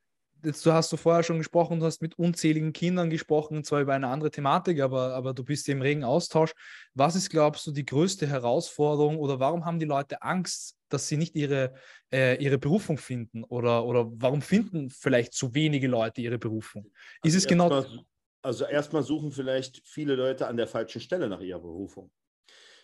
jetzt, 0.45 0.64
du 0.64 0.73
hast 0.73 0.92
du 0.92 0.97
vorher 0.97 1.23
schon 1.23 1.38
gesprochen, 1.38 1.80
du 1.80 1.87
hast 1.87 2.02
mit 2.02 2.19
unzähligen 2.19 2.73
Kindern 2.73 3.11
gesprochen, 3.11 3.64
zwar 3.64 3.80
über 3.80 3.95
eine 3.95 4.09
andere 4.09 4.30
Thematik, 4.30 4.80
aber, 4.80 5.14
aber 5.14 5.35
du 5.35 5.45
bist 5.45 5.69
im 5.69 5.83
regen 5.83 6.04
Austausch. 6.04 6.52
Was 6.95 7.16
ist, 7.16 7.30
glaubst 7.30 7.66
du, 7.66 7.73
die 7.73 7.85
größte 7.85 8.26
Herausforderung 8.26 9.19
oder 9.19 9.40
warum 9.40 9.64
haben 9.64 9.78
die 9.78 9.87
Leute 9.87 10.23
Angst, 10.23 10.76
dass 10.92 11.09
sie 11.09 11.16
nicht 11.16 11.35
ihre, 11.37 11.75
äh, 12.12 12.42
ihre 12.42 12.59
Berufung 12.59 12.99
finden? 12.99 13.44
Oder, 13.44 13.85
oder 13.85 14.11
warum 14.14 14.42
finden 14.42 14.90
vielleicht 14.90 15.32
zu 15.32 15.54
wenige 15.54 15.88
Leute 15.88 16.20
ihre 16.20 16.38
Berufung? 16.38 16.87
Ist 17.23 17.35
also 17.35 17.38
es 17.38 17.47
genau. 17.47 17.68
Mal, 17.68 17.87
also 18.42 18.64
erstmal 18.64 19.02
suchen 19.02 19.32
vielleicht 19.32 19.82
viele 19.87 20.14
Leute 20.14 20.47
an 20.47 20.56
der 20.56 20.66
falschen 20.66 21.00
Stelle 21.00 21.28
nach 21.28 21.40
ihrer 21.40 21.61
Berufung. 21.61 22.11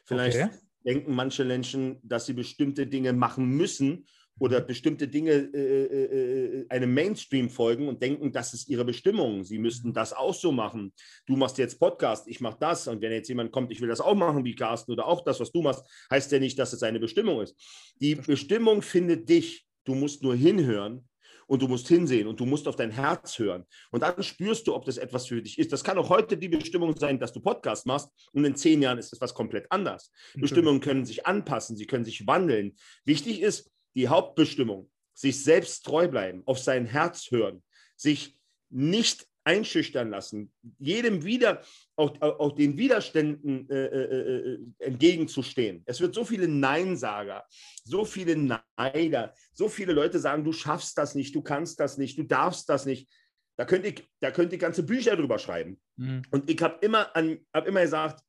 Vielleicht 0.05 0.39
okay. 0.39 0.51
denken 0.85 1.15
manche 1.15 1.45
Menschen, 1.45 1.99
dass 2.03 2.27
sie 2.27 2.35
bestimmte 2.35 2.87
Dinge 2.87 3.13
machen 3.13 3.49
müssen, 3.49 4.07
oder 4.39 4.61
bestimmte 4.61 5.09
Dinge 5.09 5.33
äh, 5.33 5.85
äh, 5.85 6.61
äh, 6.61 6.67
einem 6.69 6.93
Mainstream 6.93 7.49
folgen 7.49 7.89
und 7.89 8.03
denken, 8.03 8.33
das 8.33 8.53
ist 8.53 8.69
ihre 8.69 8.85
Bestimmung. 8.85 9.45
Sie 9.45 9.59
müssten 9.59 9.93
das 9.93 10.13
auch 10.13 10.35
so 10.35 10.53
machen. 10.53 10.93
Du 11.27 11.37
machst 11.37 11.59
jetzt 11.59 11.79
Podcast, 11.79 12.29
ich 12.29 12.41
mache 12.41 12.59
das. 12.61 12.87
Und 12.87 13.01
wenn 13.01 13.13
jetzt 13.13 13.29
jemand 13.29 13.53
kommt, 13.53 13.73
ich 13.73 13.81
will 13.81 13.89
das 13.89 14.01
auch 14.01 14.15
machen 14.15 14.45
wie 14.45 14.55
Carsten 14.55 14.93
oder 14.93 15.07
auch 15.07 15.25
das, 15.25 15.41
was 15.41 15.53
du 15.53 15.63
machst, 15.63 15.85
heißt 16.11 16.31
ja 16.33 16.39
nicht, 16.39 16.59
dass 16.59 16.73
es 16.73 16.81
seine 16.81 17.01
Bestimmung 17.01 17.41
ist. 17.41 17.57
Die 18.01 18.15
Bestimmung 18.15 18.83
findet 18.83 19.29
dich. 19.29 19.65
Du 19.85 19.95
musst 19.95 20.23
nur 20.23 20.35
hinhören 20.35 21.09
und 21.47 21.63
du 21.63 21.69
musst 21.69 21.89
hinsehen 21.89 22.27
und 22.27 22.41
du 22.41 22.45
musst 22.45 22.69
auf 22.69 22.77
dein 22.77 22.91
Herz 22.91 23.39
hören. 23.39 23.65
Und 23.91 24.03
dann 24.03 24.23
spürst 24.23 24.67
du, 24.67 24.75
ob 24.75 24.85
das 24.85 24.99
etwas 24.99 25.27
für 25.27 25.41
dich 25.41 25.59
ist. 25.59 25.73
Das 25.73 25.85
kann 25.85 25.99
auch 25.99 26.09
heute 26.09 26.37
die 26.37 26.49
Bestimmung 26.49 26.97
sein, 26.97 27.19
dass 27.19 27.33
du 27.33 27.41
Podcast 27.41 27.87
machst 27.87 28.11
und 28.33 28.45
in 28.45 28.57
zehn 28.57 28.83
Jahren 28.83 28.99
ist 28.99 29.13
es 29.13 29.21
was 29.21 29.33
komplett 29.33 29.71
anders. 29.71 30.11
Bestimmungen 30.35 30.81
können 30.81 31.05
sich 31.07 31.27
anpassen, 31.27 31.77
sie 31.77 31.87
können 31.87 32.05
sich 32.05 32.27
wandeln. 32.27 32.77
Wichtig 33.05 33.41
ist, 33.41 33.71
die 33.97 34.09
Hauptbestimmung, 34.09 34.91
sich 35.15 35.43
selbst 35.43 35.85
treu 35.85 36.07
bleiben, 36.07 36.43
auf 36.47 36.59
sein 36.59 36.87
Herz 36.87 37.31
hören, 37.31 37.63
sich 37.97 38.39
nicht 38.69 39.27
einschüchtern 39.45 40.11
lassen, 40.11 40.53
jedem 40.79 41.25
wieder, 41.25 41.63
auch, 41.95 42.21
auch 42.21 42.53
den 42.53 42.77
Widerständen 42.77 43.71
äh, 43.71 43.87
äh, 43.87 44.55
äh, 44.55 44.59
entgegenzustehen. 44.81 45.83
Es 45.87 46.01
wird 46.01 46.15
so 46.15 46.25
viele 46.25 46.49
Neinsager, 46.49 47.47
so 47.85 48.05
viele 48.05 48.37
Neider, 48.37 49.35
so 49.53 49.69
viele 49.69 49.93
Leute 49.93 50.19
sagen, 50.19 50.45
du 50.45 50.53
schaffst 50.53 50.99
das 50.99 51.15
nicht, 51.15 51.35
du 51.35 51.43
kannst 51.43 51.79
das 51.79 51.97
nicht, 51.97 52.19
du 52.19 52.25
darfst 52.25 52.69
das 52.69 52.87
nicht. 52.87 53.09
Da 53.57 53.65
könnte 53.65 53.89
ich, 53.89 54.05
da 54.21 54.33
könnte 54.33 54.57
ich 54.57 54.61
ganze 54.61 54.83
Bücher 54.83 55.17
drüber 55.17 55.39
schreiben. 55.39 55.81
Mhm. 55.97 56.23
Und 56.31 56.51
ich 56.51 56.61
habe 56.61 56.85
immer, 56.85 57.13
hab 57.55 57.67
immer 57.67 57.83
gesagt, 57.83 58.23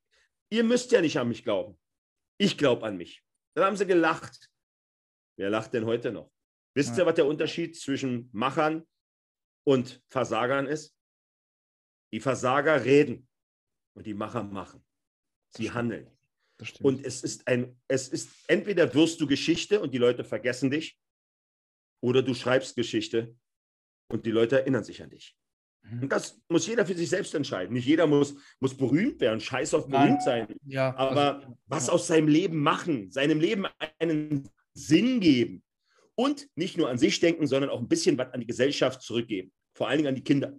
ihr 0.50 0.63
müsst 0.63 0.91
ja 0.91 1.01
nicht 1.01 1.17
an 1.17 1.27
mich 1.27 1.43
glauben. 1.43 1.77
Ich 2.38 2.57
glaube 2.57 2.86
an 2.86 2.95
mich. 2.95 3.24
Dann 3.55 3.65
haben 3.65 3.75
sie 3.75 3.88
gelacht. 3.88 4.50
Wer 5.38 5.50
lacht 5.50 5.74
denn 5.74 5.86
heute 5.86 6.12
noch? 6.12 6.32
Wisst 6.75 6.91
ja. 6.91 7.03
ihr, 7.03 7.06
was 7.06 7.15
der 7.15 7.25
Unterschied 7.25 7.75
zwischen 7.79 8.29
Machern 8.34 8.86
und 9.63 10.03
Versagern 10.10 10.67
ist? 10.67 10.96
Die 12.13 12.20
Versager 12.20 12.84
reden 12.84 13.27
und 13.96 14.06
die 14.06 14.13
Macher 14.13 14.44
machen. 14.44 14.84
Sie 15.50 15.72
handeln. 15.72 16.10
Und 16.82 17.06
es 17.06 17.24
ist 17.24 17.48
ein, 17.48 17.79
es 17.88 18.10
ist, 18.10 18.29
entweder 18.48 18.94
wirst 18.94 19.22
du 19.22 19.27
Geschichte 19.27 19.79
und 19.79 19.94
die 19.94 20.00
Leute 20.00 20.24
vergessen 20.24 20.72
dich, 20.72 21.00
oder 22.01 22.22
du 22.22 22.34
schreibst 22.34 22.75
Geschichte 22.75 23.36
und 24.12 24.25
die 24.25 24.32
Leute 24.32 24.60
erinnern 24.60 24.84
sich 24.84 25.01
an 25.01 25.10
dich. 25.10 25.36
Mhm. 25.84 26.03
Und 26.03 26.12
das 26.12 26.39
muss 26.50 26.67
jeder 26.67 26.86
für 26.86 26.96
sich 26.96 27.10
selbst 27.10 27.34
entscheiden. 27.36 27.74
Nicht 27.74 27.86
jeder 27.86 28.08
muss, 28.08 28.36
muss 28.60 28.75
berühmt 28.75 29.20
werden, 29.20 29.39
scheiß 29.39 29.74
auf 29.74 29.88
berühmt 29.88 30.22
sein. 30.24 30.56
Ja, 30.65 30.96
aber 30.96 31.36
also, 31.38 31.58
was 31.65 31.89
aus 31.89 32.08
seinem 32.08 32.27
Leben 32.27 32.60
machen, 32.60 33.12
seinem 33.12 33.39
Leben 33.39 33.65
einen 34.00 34.50
Sinn 34.77 35.19
geben 35.19 35.63
und 36.15 36.48
nicht 36.55 36.77
nur 36.77 36.89
an 36.89 36.98
sich 36.98 37.19
denken, 37.19 37.48
sondern 37.48 37.69
auch 37.69 37.79
ein 37.79 37.88
bisschen 37.88 38.17
was 38.17 38.34
an 38.34 38.39
die 38.39 38.48
Gesellschaft 38.48 39.01
zurückgeben. 39.01 39.51
Vor 39.74 39.88
allen 39.88 39.98
Dingen 39.98 40.10
an 40.10 40.15
die 40.15 40.24
Kinder, 40.24 40.57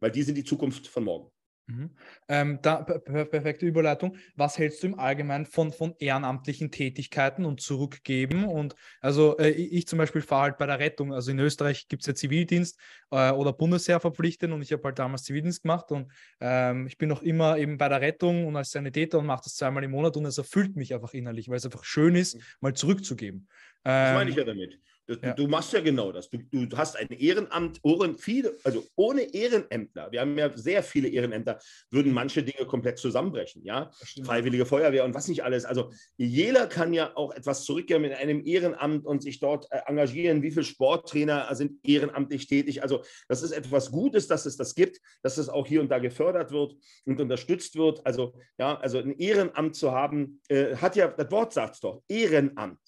weil 0.00 0.10
die 0.10 0.22
sind 0.22 0.36
die 0.36 0.44
Zukunft 0.44 0.86
von 0.86 1.04
morgen. 1.04 1.30
Mhm. 1.68 1.90
Ähm, 2.28 2.58
da, 2.62 2.82
perfekte 2.82 3.66
Überleitung. 3.66 4.16
Was 4.36 4.56
hältst 4.56 4.82
du 4.82 4.88
im 4.88 4.98
Allgemeinen 4.98 5.46
von, 5.46 5.72
von 5.72 5.94
ehrenamtlichen 5.98 6.70
Tätigkeiten 6.70 7.44
und 7.44 7.60
Zurückgeben? 7.60 8.44
Und 8.44 8.76
also 9.00 9.36
äh, 9.38 9.50
ich 9.50 9.88
zum 9.88 9.98
Beispiel 9.98 10.22
fahre 10.22 10.42
halt 10.42 10.58
bei 10.58 10.66
der 10.66 10.78
Rettung. 10.78 11.12
Also 11.12 11.32
in 11.32 11.38
Österreich 11.40 11.88
gibt 11.88 12.02
es 12.02 12.06
ja 12.06 12.14
Zivildienst 12.14 12.78
äh, 13.10 13.30
oder 13.32 13.52
Bundesheer 13.52 13.98
verpflichtet 13.98 14.52
und 14.52 14.62
ich 14.62 14.72
habe 14.72 14.84
halt 14.84 14.98
damals 14.98 15.24
Zivildienst 15.24 15.62
gemacht 15.62 15.90
und 15.90 16.12
ähm, 16.40 16.86
ich 16.86 16.98
bin 16.98 17.08
noch 17.08 17.22
immer 17.22 17.58
eben 17.58 17.78
bei 17.78 17.88
der 17.88 18.00
Rettung 18.00 18.46
und 18.46 18.56
als 18.56 18.70
Sanitäter 18.70 19.18
und 19.18 19.26
mache 19.26 19.42
das 19.44 19.56
zweimal 19.56 19.82
im 19.82 19.90
Monat 19.90 20.16
und 20.16 20.24
es 20.24 20.38
erfüllt 20.38 20.76
mich 20.76 20.94
einfach 20.94 21.14
innerlich, 21.14 21.48
weil 21.48 21.56
es 21.56 21.64
einfach 21.64 21.84
schön 21.84 22.14
ist, 22.14 22.36
mhm. 22.36 22.42
mal 22.60 22.74
zurückzugeben. 22.74 23.48
Ähm, 23.84 24.04
das 24.04 24.14
meine 24.14 24.30
ich 24.30 24.36
ja 24.36 24.44
damit. 24.44 24.78
Du, 25.06 25.14
ja. 25.14 25.34
du, 25.34 25.46
machst 25.46 25.72
ja 25.72 25.80
genau 25.80 26.10
das. 26.10 26.28
Du, 26.28 26.38
du 26.50 26.76
hast 26.76 26.96
ein 26.96 27.08
Ehrenamt, 27.08 27.80
viele, 28.18 28.56
also 28.64 28.84
ohne 28.96 29.22
Ehrenämtler, 29.22 30.10
wir 30.10 30.20
haben 30.20 30.36
ja 30.36 30.50
sehr 30.56 30.82
viele 30.82 31.08
Ehrenämter, 31.08 31.60
würden 31.90 32.12
manche 32.12 32.42
Dinge 32.42 32.66
komplett 32.66 32.98
zusammenbrechen, 32.98 33.62
ja. 33.64 33.90
Freiwillige 34.24 34.66
Feuerwehr 34.66 35.04
und 35.04 35.14
was 35.14 35.28
nicht 35.28 35.44
alles. 35.44 35.64
Also 35.64 35.92
jeder 36.16 36.66
kann 36.66 36.92
ja 36.92 37.16
auch 37.16 37.32
etwas 37.32 37.64
zurückgeben 37.64 38.04
in 38.04 38.12
einem 38.14 38.44
Ehrenamt 38.44 39.06
und 39.06 39.22
sich 39.22 39.38
dort 39.38 39.70
äh, 39.70 39.80
engagieren. 39.86 40.42
Wie 40.42 40.50
viele 40.50 40.64
Sporttrainer 40.64 41.54
sind 41.54 41.78
ehrenamtlich 41.86 42.48
tätig? 42.48 42.82
Also 42.82 43.04
das 43.28 43.42
ist 43.42 43.52
etwas 43.52 43.92
Gutes, 43.92 44.26
dass 44.26 44.44
es 44.44 44.56
das 44.56 44.74
gibt, 44.74 45.00
dass 45.22 45.38
es 45.38 45.48
auch 45.48 45.66
hier 45.66 45.80
und 45.80 45.88
da 45.88 46.00
gefördert 46.00 46.50
wird 46.50 46.74
und 47.04 47.20
unterstützt 47.20 47.76
wird. 47.76 48.04
Also 48.04 48.34
ja, 48.58 48.76
also 48.78 48.98
ein 48.98 49.16
Ehrenamt 49.18 49.76
zu 49.76 49.92
haben, 49.92 50.40
äh, 50.48 50.74
hat 50.76 50.96
ja, 50.96 51.06
das 51.06 51.30
Wort 51.30 51.52
sagt 51.52 51.74
es 51.74 51.80
doch, 51.80 52.02
Ehrenamt. 52.08 52.80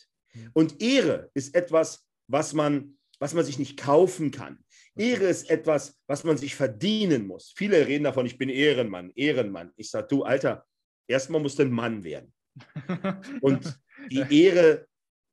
Und 0.53 0.83
Ehre 0.83 1.31
ist 1.35 1.55
etwas, 1.55 2.08
was 2.29 2.53
man, 2.53 2.97
was 3.19 3.35
man 3.35 3.45
sich 3.45 3.59
nicht 3.59 3.77
kaufen 3.77 4.31
kann. 4.31 4.65
Ehre 4.97 5.25
ist 5.25 5.51
etwas, 5.51 5.99
was 6.07 6.25
man 6.25 6.37
sich 6.37 6.55
verdienen 6.55 7.27
muss. 7.27 7.53
Viele 7.57 7.87
reden 7.87 8.05
davon, 8.05 8.27
ich 8.27 8.39
bin 8.39 8.49
Ehrenmann, 8.49 9.13
Ehrenmann. 9.15 9.73
Ich 9.77 9.91
sage, 9.91 10.09
du 10.09 10.23
Alter, 10.23 10.67
erstmal 11.07 11.41
musst 11.41 11.59
du 11.59 11.63
ein 11.63 11.73
Mann 11.73 12.05
werden. 12.05 12.33
Und 13.41 13.81
die 14.11 14.25
Ehre, 14.31 14.87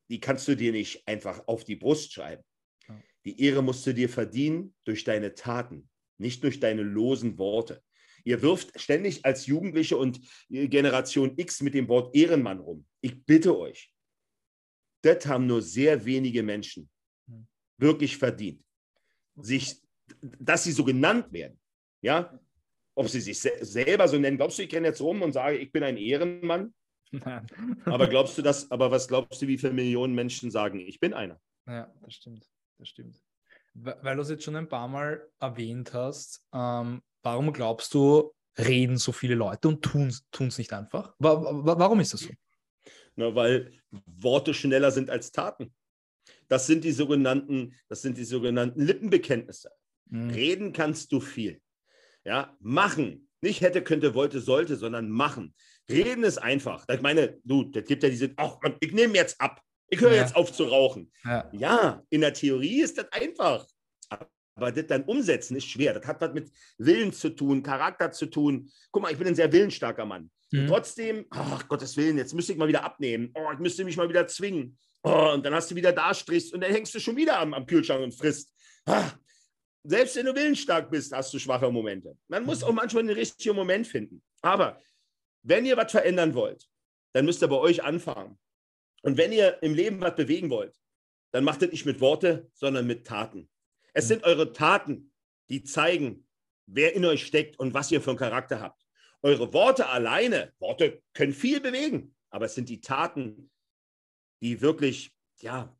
die 0.09 0.19
kannst 0.19 0.47
du 0.47 0.55
dir 0.55 0.71
nicht 0.71 1.07
einfach 1.07 1.47
auf 1.47 1.63
die 1.63 1.75
Brust 1.75 2.13
schreiben. 2.13 2.43
Die 3.25 3.41
Ehre 3.41 3.63
musst 3.63 3.85
du 3.87 3.93
dir 3.93 4.07
verdienen 4.07 4.75
durch 4.83 5.03
deine 5.03 5.33
Taten, 5.33 5.89
nicht 6.19 6.43
durch 6.43 6.59
deine 6.59 6.83
losen 6.83 7.37
Worte. 7.39 7.81
Ihr 8.23 8.41
wirft 8.41 8.79
ständig 8.79 9.25
als 9.25 9.47
Jugendliche 9.47 9.97
und 9.97 10.19
Generation 10.49 11.33
X 11.37 11.61
mit 11.61 11.73
dem 11.73 11.87
Wort 11.87 12.15
Ehrenmann 12.15 12.59
rum. 12.59 12.85
Ich 13.01 13.23
bitte 13.25 13.57
euch, 13.57 13.91
das 15.05 15.25
haben 15.25 15.47
nur 15.47 15.61
sehr 15.61 16.05
wenige 16.05 16.43
Menschen 16.43 16.89
hm. 17.27 17.47
wirklich 17.77 18.17
verdient. 18.17 18.63
Sich, 19.35 19.81
dass 20.21 20.63
sie 20.63 20.71
so 20.71 20.83
genannt 20.83 21.31
werden. 21.31 21.59
Ja? 22.01 22.39
Ob 22.95 23.09
sie 23.09 23.21
sich 23.21 23.39
selber 23.39 24.07
so 24.07 24.17
nennen. 24.17 24.37
Glaubst 24.37 24.57
du, 24.57 24.63
ich 24.63 24.73
renne 24.73 24.87
jetzt 24.87 25.01
rum 25.01 25.21
und 25.21 25.33
sage, 25.33 25.57
ich 25.57 25.71
bin 25.71 25.83
ein 25.83 25.97
Ehrenmann? 25.97 26.73
Nein. 27.11 27.47
aber 27.85 28.07
glaubst 28.09 28.37
du 28.37 28.41
das, 28.41 28.71
aber 28.71 28.91
was 28.91 29.07
glaubst 29.07 29.41
du, 29.41 29.47
wie 29.47 29.57
viele 29.57 29.73
Millionen 29.73 30.15
Menschen 30.15 30.51
sagen, 30.51 30.79
ich 30.79 30.99
bin 30.99 31.13
einer? 31.13 31.39
Ja, 31.67 31.93
das 32.01 32.13
stimmt. 32.13 32.49
Das 32.77 32.89
stimmt. 32.89 33.21
Weil 33.73 34.15
du 34.15 34.21
es 34.21 34.29
jetzt 34.29 34.43
schon 34.43 34.55
ein 34.55 34.69
paar 34.69 34.87
Mal 34.87 35.29
erwähnt 35.39 35.93
hast, 35.93 36.45
ähm, 36.53 37.01
warum 37.23 37.51
glaubst 37.51 37.93
du, 37.93 38.33
reden 38.57 38.97
so 38.97 39.11
viele 39.11 39.35
Leute 39.35 39.67
und 39.67 39.81
tun 39.81 40.07
es 40.07 40.57
nicht 40.57 40.71
einfach? 40.71 41.13
Warum 41.19 41.99
ist 41.99 42.13
das 42.13 42.21
so? 42.21 42.29
Ne, 43.15 43.35
weil 43.35 43.71
Worte 44.05 44.53
schneller 44.53 44.91
sind 44.91 45.09
als 45.09 45.31
Taten. 45.31 45.73
Das 46.47 46.67
sind 46.67 46.83
die 46.83 46.91
sogenannten, 46.91 47.75
das 47.87 48.01
sind 48.01 48.17
die 48.17 48.23
sogenannten 48.23 48.81
Lippenbekenntnisse. 48.81 49.71
Mhm. 50.05 50.29
Reden 50.29 50.73
kannst 50.73 51.11
du 51.11 51.19
viel. 51.19 51.61
Ja, 52.23 52.55
machen. 52.59 53.29
Nicht 53.41 53.61
hätte, 53.61 53.83
könnte, 53.83 54.15
wollte, 54.15 54.39
sollte, 54.39 54.75
sondern 54.75 55.09
machen. 55.09 55.53
Reden 55.89 56.23
ist 56.23 56.39
einfach. 56.39 56.85
Ich 56.89 57.01
meine, 57.01 57.37
du, 57.43 57.63
das 57.63 57.85
gibt 57.85 58.01
ja 58.01 58.09
diese, 58.09 58.33
ach, 58.37 58.57
ich 58.79 58.91
nehme 58.91 59.15
jetzt 59.15 59.39
ab. 59.39 59.61
Ich 59.89 60.01
höre 60.01 60.15
ja. 60.15 60.21
jetzt 60.21 60.35
auf 60.35 60.51
zu 60.51 60.63
rauchen. 60.63 61.11
Ja. 61.23 61.49
ja, 61.53 62.03
in 62.09 62.21
der 62.21 62.33
Theorie 62.33 62.81
ist 62.81 62.97
das 62.97 63.11
einfach. 63.11 63.67
Aber 64.55 64.71
das 64.71 64.87
dann 64.87 65.03
umsetzen 65.03 65.57
ist 65.57 65.65
schwer. 65.65 65.93
Das 65.93 66.07
hat 66.07 66.21
was 66.21 66.33
mit 66.33 66.51
Willen 66.77 67.11
zu 67.11 67.29
tun, 67.29 67.61
Charakter 67.61 68.11
zu 68.11 68.27
tun. 68.27 68.71
Guck 68.89 69.03
mal, 69.03 69.11
ich 69.11 69.17
bin 69.17 69.27
ein 69.27 69.35
sehr 69.35 69.51
willensstarker 69.51 70.05
Mann. 70.05 70.31
Mhm. 70.51 70.67
trotzdem, 70.67 71.25
ach 71.29 71.67
Gottes 71.67 71.97
Willen, 71.97 72.17
jetzt 72.17 72.33
müsste 72.33 72.53
ich 72.53 72.57
mal 72.57 72.67
wieder 72.67 72.83
abnehmen. 72.83 73.31
Oh, 73.35 73.51
ich 73.51 73.59
müsste 73.59 73.83
mich 73.83 73.97
mal 73.97 74.09
wieder 74.09 74.27
zwingen. 74.27 74.77
Oh, 75.03 75.31
und 75.33 75.45
dann 75.45 75.53
hast 75.53 75.69
du 75.71 75.75
wieder 75.75 75.91
da 75.91 76.13
strichst 76.13 76.53
und 76.53 76.61
dann 76.61 76.71
hängst 76.71 76.93
du 76.95 76.99
schon 76.99 77.15
wieder 77.15 77.39
am, 77.39 77.53
am 77.53 77.65
Kühlschrank 77.65 78.03
und 78.03 78.13
frisst. 78.13 78.53
Ah, 78.85 79.11
selbst 79.83 80.15
wenn 80.15 80.25
du 80.25 80.35
willensstark 80.35 80.89
bist, 80.89 81.13
hast 81.13 81.33
du 81.33 81.39
schwache 81.39 81.71
Momente. 81.71 82.17
Man 82.27 82.43
muss 82.43 82.61
mhm. 82.61 82.67
auch 82.67 82.73
manchmal 82.73 83.03
den 83.03 83.15
richtigen 83.15 83.55
Moment 83.55 83.87
finden. 83.87 84.23
Aber 84.41 84.79
wenn 85.43 85.65
ihr 85.65 85.77
was 85.77 85.91
verändern 85.91 86.33
wollt, 86.33 86.67
dann 87.13 87.25
müsst 87.25 87.43
ihr 87.43 87.47
bei 87.47 87.57
euch 87.57 87.83
anfangen. 87.83 88.37
Und 89.03 89.17
wenn 89.17 89.31
ihr 89.31 89.61
im 89.61 89.75
Leben 89.75 90.01
was 90.01 90.15
bewegen 90.15 90.49
wollt, 90.49 90.75
dann 91.31 91.43
macht 91.43 91.61
das 91.61 91.69
nicht 91.69 91.85
mit 91.85 92.01
Worte, 92.01 92.49
sondern 92.53 92.87
mit 92.87 93.05
Taten. 93.05 93.49
Es 93.93 94.05
mhm. 94.05 94.07
sind 94.09 94.23
eure 94.23 94.53
Taten, 94.53 95.11
die 95.49 95.63
zeigen, 95.63 96.27
wer 96.65 96.95
in 96.95 97.05
euch 97.05 97.25
steckt 97.25 97.59
und 97.59 97.73
was 97.73 97.91
ihr 97.91 98.01
für 98.01 98.11
einen 98.11 98.19
Charakter 98.19 98.59
habt. 98.59 98.84
Eure 99.25 99.51
Worte 99.53 99.89
alleine, 99.89 100.53
Worte 100.59 101.01
können 101.15 101.33
viel 101.33 101.59
bewegen, 101.59 102.13
aber 102.29 102.45
es 102.45 102.53
sind 102.53 102.69
die 102.69 102.79
Taten, 102.79 103.49
die 104.39 104.61
wirklich, 104.61 105.15
ja, 105.41 105.75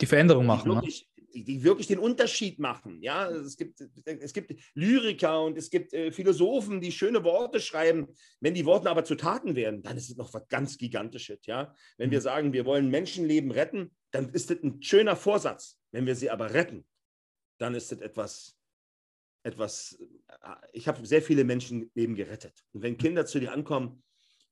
die 0.00 0.06
Veränderung 0.06 0.46
machen. 0.46 0.62
Die 0.62 0.68
ne? 0.68 0.74
wirklich, 0.76 1.10
die, 1.34 1.42
die, 1.42 1.64
wirklich 1.64 1.88
den 1.88 1.98
Unterschied 1.98 2.60
machen. 2.60 3.02
Ja, 3.02 3.28
es 3.30 3.56
gibt, 3.56 3.80
es 3.80 4.32
gibt 4.32 4.54
Lyriker 4.74 5.42
und 5.42 5.58
es 5.58 5.70
gibt 5.70 5.92
äh, 5.92 6.12
Philosophen, 6.12 6.80
die 6.80 6.92
schöne 6.92 7.24
Worte 7.24 7.60
schreiben. 7.60 8.14
Wenn 8.38 8.54
die 8.54 8.64
Worte 8.64 8.88
aber 8.90 9.04
zu 9.04 9.16
Taten 9.16 9.56
werden, 9.56 9.82
dann 9.82 9.96
ist 9.96 10.08
es 10.08 10.16
noch 10.16 10.32
was 10.32 10.46
ganz 10.46 10.78
Gigantisches. 10.78 11.40
Ja, 11.46 11.74
wenn 11.96 12.12
wir 12.12 12.20
mhm. 12.20 12.22
sagen, 12.22 12.52
wir 12.52 12.64
wollen 12.64 12.90
Menschenleben 12.90 13.50
retten, 13.50 13.90
dann 14.12 14.28
ist 14.28 14.50
das 14.50 14.62
ein 14.62 14.80
schöner 14.82 15.16
Vorsatz. 15.16 15.80
Wenn 15.90 16.06
wir 16.06 16.14
sie 16.14 16.30
aber 16.30 16.54
retten, 16.54 16.86
dann 17.58 17.74
ist 17.74 17.90
das 17.90 17.98
etwas 17.98 18.57
etwas, 19.42 19.98
äh, 20.28 20.54
ich 20.72 20.88
habe 20.88 21.04
sehr 21.06 21.22
viele 21.22 21.44
Menschenleben 21.44 22.14
gerettet. 22.14 22.64
Und 22.72 22.82
wenn 22.82 22.98
Kinder 22.98 23.26
zu 23.26 23.40
dir 23.40 23.52
ankommen 23.52 24.02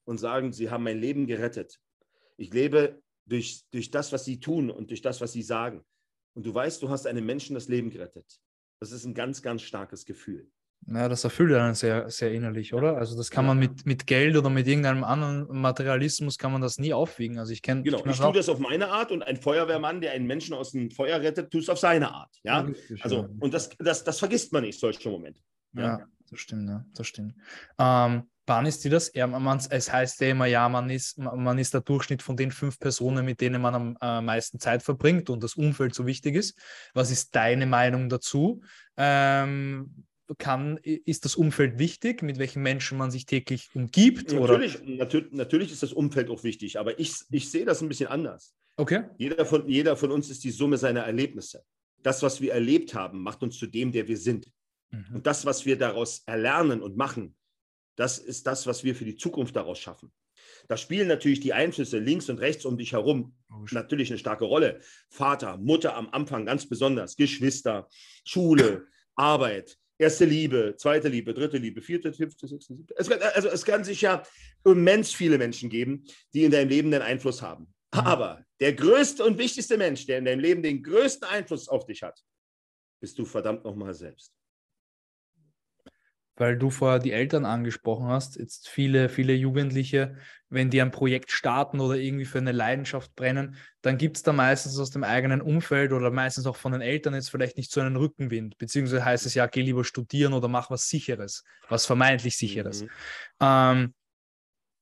und 0.05 0.19
sagen, 0.19 0.52
sie 0.52 0.71
haben 0.71 0.85
mein 0.85 1.00
Leben 1.00 1.26
gerettet, 1.26 1.81
ich 2.37 2.52
lebe 2.52 3.02
durch, 3.26 3.64
durch 3.71 3.90
das, 3.90 4.12
was 4.12 4.25
sie 4.25 4.40
tun 4.40 4.71
und 4.71 4.90
durch 4.90 5.02
das, 5.02 5.21
was 5.21 5.33
sie 5.33 5.43
sagen. 5.43 5.85
Und 6.35 6.45
du 6.45 6.55
weißt, 6.55 6.83
du 6.83 6.88
hast 6.88 7.07
einem 7.07 7.25
Menschen 7.25 7.55
das 7.55 7.69
Leben 7.69 7.90
gerettet. 7.90 8.40
Das 8.78 8.93
ist 8.93 9.05
ein 9.05 9.14
ganz, 9.14 9.43
ganz 9.43 9.62
starkes 9.62 10.05
Gefühl. 10.05 10.50
Ja, 10.88 11.09
das 11.09 11.25
erfüllt 11.25 11.52
einen 11.52 11.75
sehr, 11.75 12.09
sehr 12.11 12.33
innerlich, 12.33 12.73
oder? 12.73 12.97
Also 12.97 13.16
das 13.16 13.30
kann 13.30 13.45
ja. 13.45 13.49
man 13.49 13.59
mit, 13.59 13.87
mit 13.87 14.06
Geld 14.06 14.37
oder 14.37 14.50
mit 14.50 14.68
irgendeinem 14.68 15.02
anderen 15.02 15.49
Materialismus 15.49 16.38
kann 16.38 16.52
man 16.52 16.61
das 16.61 16.78
nie 16.78 16.95
aufwiegen. 16.95 17.38
Also 17.38 17.52
ich 17.52 17.62
kenne 17.62 17.83
genau. 17.83 17.99
Ich, 17.99 18.06
ich 18.06 18.18
tue 18.18 18.33
das 18.33 18.49
auf 18.49 18.61
meine 18.61 18.88
Art 18.88 19.11
und 19.11 19.23
ein 19.25 19.37
Feuerwehrmann, 19.37 20.00
der 20.00 20.12
einen 20.12 20.26
Menschen 20.26 20.54
aus 20.54 20.71
dem 20.71 20.90
Feuer 20.90 21.21
rettet, 21.21 21.50
tut 21.50 21.62
es 21.62 21.68
auf 21.68 21.78
seine 21.78 22.12
Art. 22.12 22.30
Ja, 22.45 22.68
also 23.00 23.28
und 23.40 23.52
das, 23.52 23.71
das, 23.78 24.04
das 24.04 24.18
vergisst 24.21 24.52
man 24.52 24.62
nicht 24.62 24.78
solche 24.78 25.09
Momente. 25.11 25.40
Ja, 25.73 25.99
ja 25.99 26.06
das 26.30 26.40
stimmt, 26.40 26.68
ja, 26.68 26.85
das 26.95 27.06
stimmt. 27.06 27.35
Ähm, 27.78 28.28
wann 28.47 28.66
ist 28.66 28.85
dir 28.85 28.90
das? 28.90 29.11
Ja, 29.14 29.26
man, 29.26 29.59
es 29.59 29.92
heißt 29.92 30.21
ja 30.21 30.28
immer, 30.28 30.47
ja, 30.47 30.68
man 30.68 30.88
ist, 30.90 31.18
man 31.18 31.59
ist 31.59 31.75
der 31.75 31.80
Durchschnitt 31.80 32.23
von 32.23 32.37
den 32.37 32.50
fünf 32.50 32.78
Personen, 32.78 33.25
mit 33.25 33.40
denen 33.40 33.61
man 33.61 33.75
am 33.75 33.99
äh, 34.00 34.21
meisten 34.21 34.59
Zeit 34.61 34.83
verbringt 34.83 35.30
und 35.30 35.42
das 35.42 35.54
Umfeld 35.54 35.95
so 35.95 36.06
wichtig 36.06 36.37
ist. 36.37 36.59
Was 36.95 37.11
ist 37.11 37.35
deine 37.35 37.66
Meinung 37.66 38.09
dazu? 38.09 38.62
Ähm, 38.97 40.04
kann, 40.38 40.78
ist 40.83 41.25
das 41.25 41.37
Umfeld 41.37 41.78
wichtig, 41.78 42.23
mit 42.23 42.38
welchen 42.38 42.62
Menschen 42.62 42.99
man 42.99 43.11
sich 43.11 43.26
täglich 43.26 43.68
umgibt? 43.75 44.33
Natürlich, 44.33 44.83
natürlich, 44.85 45.33
natürlich 45.33 45.73
ist 45.73 45.83
das 45.83 45.92
Umfeld 45.92 46.30
auch 46.30 46.45
wichtig, 46.45 46.78
aber 46.78 46.99
ich, 46.99 47.14
ich 47.30 47.50
sehe 47.50 47.64
das 47.64 47.83
ein 47.83 47.88
bisschen 47.88 48.09
anders. 48.09 48.54
Okay. 48.76 49.04
Jeder 49.16 49.47
von, 49.47 49.68
jeder 49.68 49.97
von 49.97 50.11
uns 50.11 50.28
ist 50.30 50.45
die 50.45 50.50
Summe 50.50 50.76
seiner 50.76 51.02
Erlebnisse. 51.02 51.64
Das, 52.02 52.23
was 52.23 52.40
wir 52.40 52.52
erlebt 52.52 52.95
haben, 52.95 53.23
macht 53.23 53.42
uns 53.42 53.59
zu 53.59 53.66
dem, 53.66 53.92
der 53.92 54.06
wir 54.06 54.16
sind. 54.16 54.50
Mhm. 54.90 55.16
Und 55.16 55.26
das, 55.26 55.47
was 55.47 55.64
wir 55.64 55.78
daraus 55.78 56.23
erlernen 56.26 56.83
und 56.83 56.97
machen, 56.97 57.35
das 57.97 58.18
ist 58.18 58.47
das, 58.47 58.66
was 58.66 58.85
wir 58.85 58.95
für 58.95 59.04
die 59.04 59.16
Zukunft 59.16 59.56
daraus 59.56 59.78
schaffen. 59.78 60.12
Da 60.68 60.76
spielen 60.76 61.09
natürlich 61.09 61.40
die 61.40 61.52
Einflüsse 61.52 61.99
links 61.99 62.28
und 62.28 62.38
rechts 62.38 62.64
um 62.64 62.76
dich 62.76 62.92
herum 62.92 63.35
natürlich 63.71 64.11
eine 64.11 64.18
starke 64.18 64.45
Rolle. 64.45 64.80
Vater, 65.09 65.56
Mutter 65.56 65.97
am 65.97 66.09
Anfang 66.11 66.45
ganz 66.45 66.68
besonders, 66.68 67.16
Geschwister, 67.16 67.88
Schule, 68.25 68.87
Arbeit, 69.14 69.78
erste 69.99 70.25
Liebe, 70.25 70.75
zweite 70.76 71.09
Liebe, 71.09 71.35
dritte 71.35 71.59
Liebe, 71.59 71.81
vierte, 71.83 72.12
fünfte, 72.12 72.47
sechste, 72.47 72.75
siebte. 72.75 72.95
Es 72.97 73.09
kann, 73.09 73.21
also 73.35 73.49
es 73.49 73.65
kann 73.65 73.85
sich 73.85 74.00
ja 74.03 74.23
immens 74.65 75.12
viele 75.12 75.38
Menschen 75.38 75.71
geben, 75.71 76.05
die 76.35 76.45
in 76.45 76.50
deinem 76.50 76.69
Leben 76.69 76.91
den 76.91 77.03
Einfluss 77.03 77.43
haben. 77.43 77.65
Mhm. 77.95 78.00
Aber 78.00 78.45
der 78.61 78.75
größte 78.75 79.25
und 79.25 79.38
wichtigste 79.38 79.76
Mensch, 79.76 80.07
der 80.07 80.19
in 80.19 80.25
deinem 80.25 80.41
Leben 80.41 80.62
den 80.62 80.83
größten 80.83 81.29
Einfluss 81.29 81.69
auf 81.69 81.87
dich 81.87 82.03
hat, 82.03 82.21
bist 83.00 83.19
du 83.19 83.25
verdammt 83.25 83.65
nochmal 83.65 83.95
selbst 83.95 84.36
weil 86.37 86.59
du 86.59 86.71
vorher 86.71 86.99
die 86.99 87.12
Eltern 87.12 87.45
angesprochen 87.45 88.09
hast. 88.09 88.37
Jetzt 88.37 88.69
viele, 88.69 89.09
viele 89.09 89.33
Jugendliche, 89.33 90.16
wenn 90.49 90.71
die 90.71 90.81
ein 90.81 90.90
Projekt 90.90 91.31
starten 91.31 91.81
oder 91.81 91.97
irgendwie 91.97 92.25
für 92.25 92.38
eine 92.38 92.52
Leidenschaft 92.52 93.14
brennen, 93.16 93.57
dann 93.83 93.99
gibt 93.99 94.19
es 94.19 94.23
da 94.23 94.33
meistens 94.33 94.78
aus 94.78 94.90
dem 94.90 95.02
eigenen 95.02 95.40
Umfeld 95.40 95.93
oder 95.93 96.11
meistens 96.11 96.47
auch 96.47 96.57
von 96.57 96.73
den 96.73 96.83
Eltern 96.83 97.14
jetzt 97.14 97.31
vielleicht 97.31 97.57
nicht 97.57 97.73
so 97.73 97.81
einen 97.81 97.97
Rückenwind. 97.97 98.59
Beziehungsweise 98.59 99.05
heißt 99.05 99.26
es 99.26 99.35
ja, 99.35 99.47
geh 99.47 99.62
lieber 99.62 99.85
studieren 99.85 100.35
oder 100.35 100.49
mach 100.49 100.71
was 100.71 100.88
Sicheres, 100.88 101.43
was 101.69 101.87
vermeintlich 101.87 102.37
Sicheres. 102.37 102.83
Mhm. 102.83 102.90
Ähm, 103.40 103.95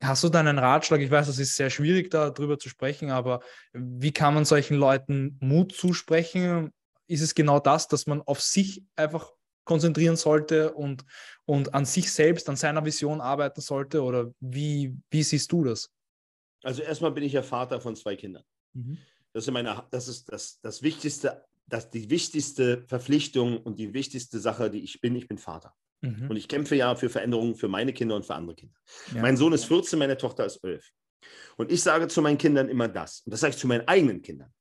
hast 0.03 0.25
du 0.25 0.29
da 0.29 0.41
einen 0.41 0.59
Ratschlag? 0.59 1.01
Ich 1.01 1.11
weiß, 1.11 1.29
es 1.29 1.39
ist 1.39 1.57
sehr 1.57 1.71
schwierig, 1.71 2.11
darüber 2.11 2.59
zu 2.59 2.69
sprechen, 2.69 3.11
aber 3.11 3.41
wie 3.73 4.13
kann 4.13 4.35
man 4.35 4.45
solchen 4.45 4.77
Leuten 4.77 5.39
Mut 5.41 5.73
zusprechen? 5.73 6.73
Ist 7.07 7.23
es 7.23 7.35
genau 7.35 7.61
das, 7.61 7.87
dass 7.89 8.07
man 8.07 8.23
auf 8.23 8.41
sich 8.41 8.83
einfach 8.97 9.31
konzentrieren 9.65 10.17
sollte 10.17 10.73
und, 10.75 11.05
und 11.45 11.75
an 11.75 11.85
sich 11.85 12.13
selbst, 12.13 12.49
an 12.49 12.57
seiner 12.57 12.85
Vision 12.85 13.21
arbeiten 13.21 13.61
sollte? 13.61 14.03
Oder 14.03 14.33
wie, 14.41 14.97
wie 15.11 15.23
siehst 15.23 15.51
du 15.53 15.65
das? 15.65 15.91
Also 16.63 16.83
erstmal 16.83 17.13
bin 17.13 17.25
ich 17.25 17.33
ja 17.33 17.43
Vater 17.43 17.81
von 17.81 17.97
zwei 17.97 18.17
Kindern. 18.17 18.45
Mhm. 18.73 18.99
Das 19.33 19.47
ist, 19.47 19.53
meine, 19.53 19.85
das, 19.91 20.09
ist 20.09 20.31
das, 20.33 20.61
das 20.61 20.83
Wichtigste, 20.83 21.45
das, 21.67 21.91
die 21.91 22.09
wichtigste 22.09 22.85
Verpflichtung 22.87 23.59
und 23.59 23.79
die 23.79 23.93
wichtigste 23.93 24.39
Sache, 24.39 24.71
die 24.71 24.83
ich 24.83 25.01
bin. 25.01 25.17
Ich 25.17 25.29
bin 25.29 25.39
Vater. 25.39 25.75
Mhm. 26.01 26.31
Und 26.31 26.37
ich 26.37 26.49
kämpfe 26.49 26.77
ja 26.77 26.95
für 26.95 27.09
Veränderungen 27.09 27.55
für 27.55 27.69
meine 27.69 27.93
Kinder 27.93 28.17
und 28.17 28.25
für 28.25 28.35
andere 28.35 28.55
Kinder. 28.55 28.77
Ja. 29.15 29.23
Mein 29.23 29.37
Sohn 29.37 29.53
ist 29.53 29.65
14, 29.65 29.99
meine 29.99 30.17
Tochter 30.17 30.45
ist 30.45 30.63
11. 30.63 30.89
Und 31.57 31.73
ich 31.73 31.83
sage 31.83 32.09
zu 32.09 32.21
meinen 32.23 32.39
Kindern 32.39 32.69
immer 32.69 32.89
das, 32.89 33.23
und 33.25 33.33
das 33.33 33.41
sage 33.41 33.55
ich 33.55 33.59
zu 33.59 33.67
meinen 33.67 33.89
eigenen 33.89 34.21
Kindern. 34.23 34.53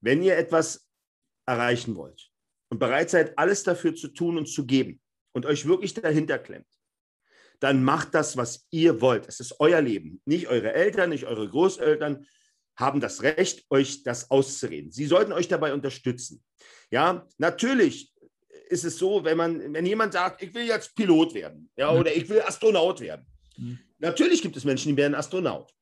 Wenn 0.00 0.22
ihr 0.22 0.36
etwas 0.36 0.86
erreichen 1.46 1.96
wollt, 1.96 2.27
und 2.70 2.78
bereit 2.78 3.10
seid, 3.10 3.38
alles 3.38 3.62
dafür 3.62 3.94
zu 3.94 4.08
tun 4.08 4.38
und 4.38 4.46
zu 4.46 4.66
geben 4.66 5.00
und 5.32 5.46
euch 5.46 5.66
wirklich 5.66 5.94
dahinter 5.94 6.38
klemmt, 6.38 6.66
dann 7.60 7.82
macht 7.82 8.14
das, 8.14 8.36
was 8.36 8.66
ihr 8.70 9.00
wollt. 9.00 9.26
Es 9.26 9.40
ist 9.40 9.56
euer 9.58 9.80
Leben. 9.80 10.20
Nicht 10.24 10.48
eure 10.48 10.72
Eltern, 10.72 11.10
nicht 11.10 11.24
eure 11.24 11.48
Großeltern 11.48 12.26
haben 12.76 13.00
das 13.00 13.22
Recht, 13.22 13.64
euch 13.70 14.04
das 14.04 14.30
auszureden. 14.30 14.92
Sie 14.92 15.06
sollten 15.06 15.32
euch 15.32 15.48
dabei 15.48 15.72
unterstützen. 15.72 16.44
Ja, 16.90 17.26
natürlich 17.38 18.12
ist 18.68 18.84
es 18.84 18.98
so, 18.98 19.24
wenn 19.24 19.36
man, 19.36 19.74
wenn 19.74 19.86
jemand 19.86 20.12
sagt, 20.12 20.42
ich 20.42 20.54
will 20.54 20.66
jetzt 20.66 20.94
Pilot 20.94 21.34
werden, 21.34 21.70
ja, 21.76 21.90
oder 21.90 22.14
ich 22.14 22.28
will 22.28 22.40
Astronaut 22.42 23.00
werden. 23.00 23.26
Mhm. 23.56 23.78
Natürlich 23.98 24.42
gibt 24.42 24.56
es 24.56 24.64
Menschen, 24.64 24.90
die 24.90 24.96
werden 24.96 25.14
Astronaut. 25.14 25.72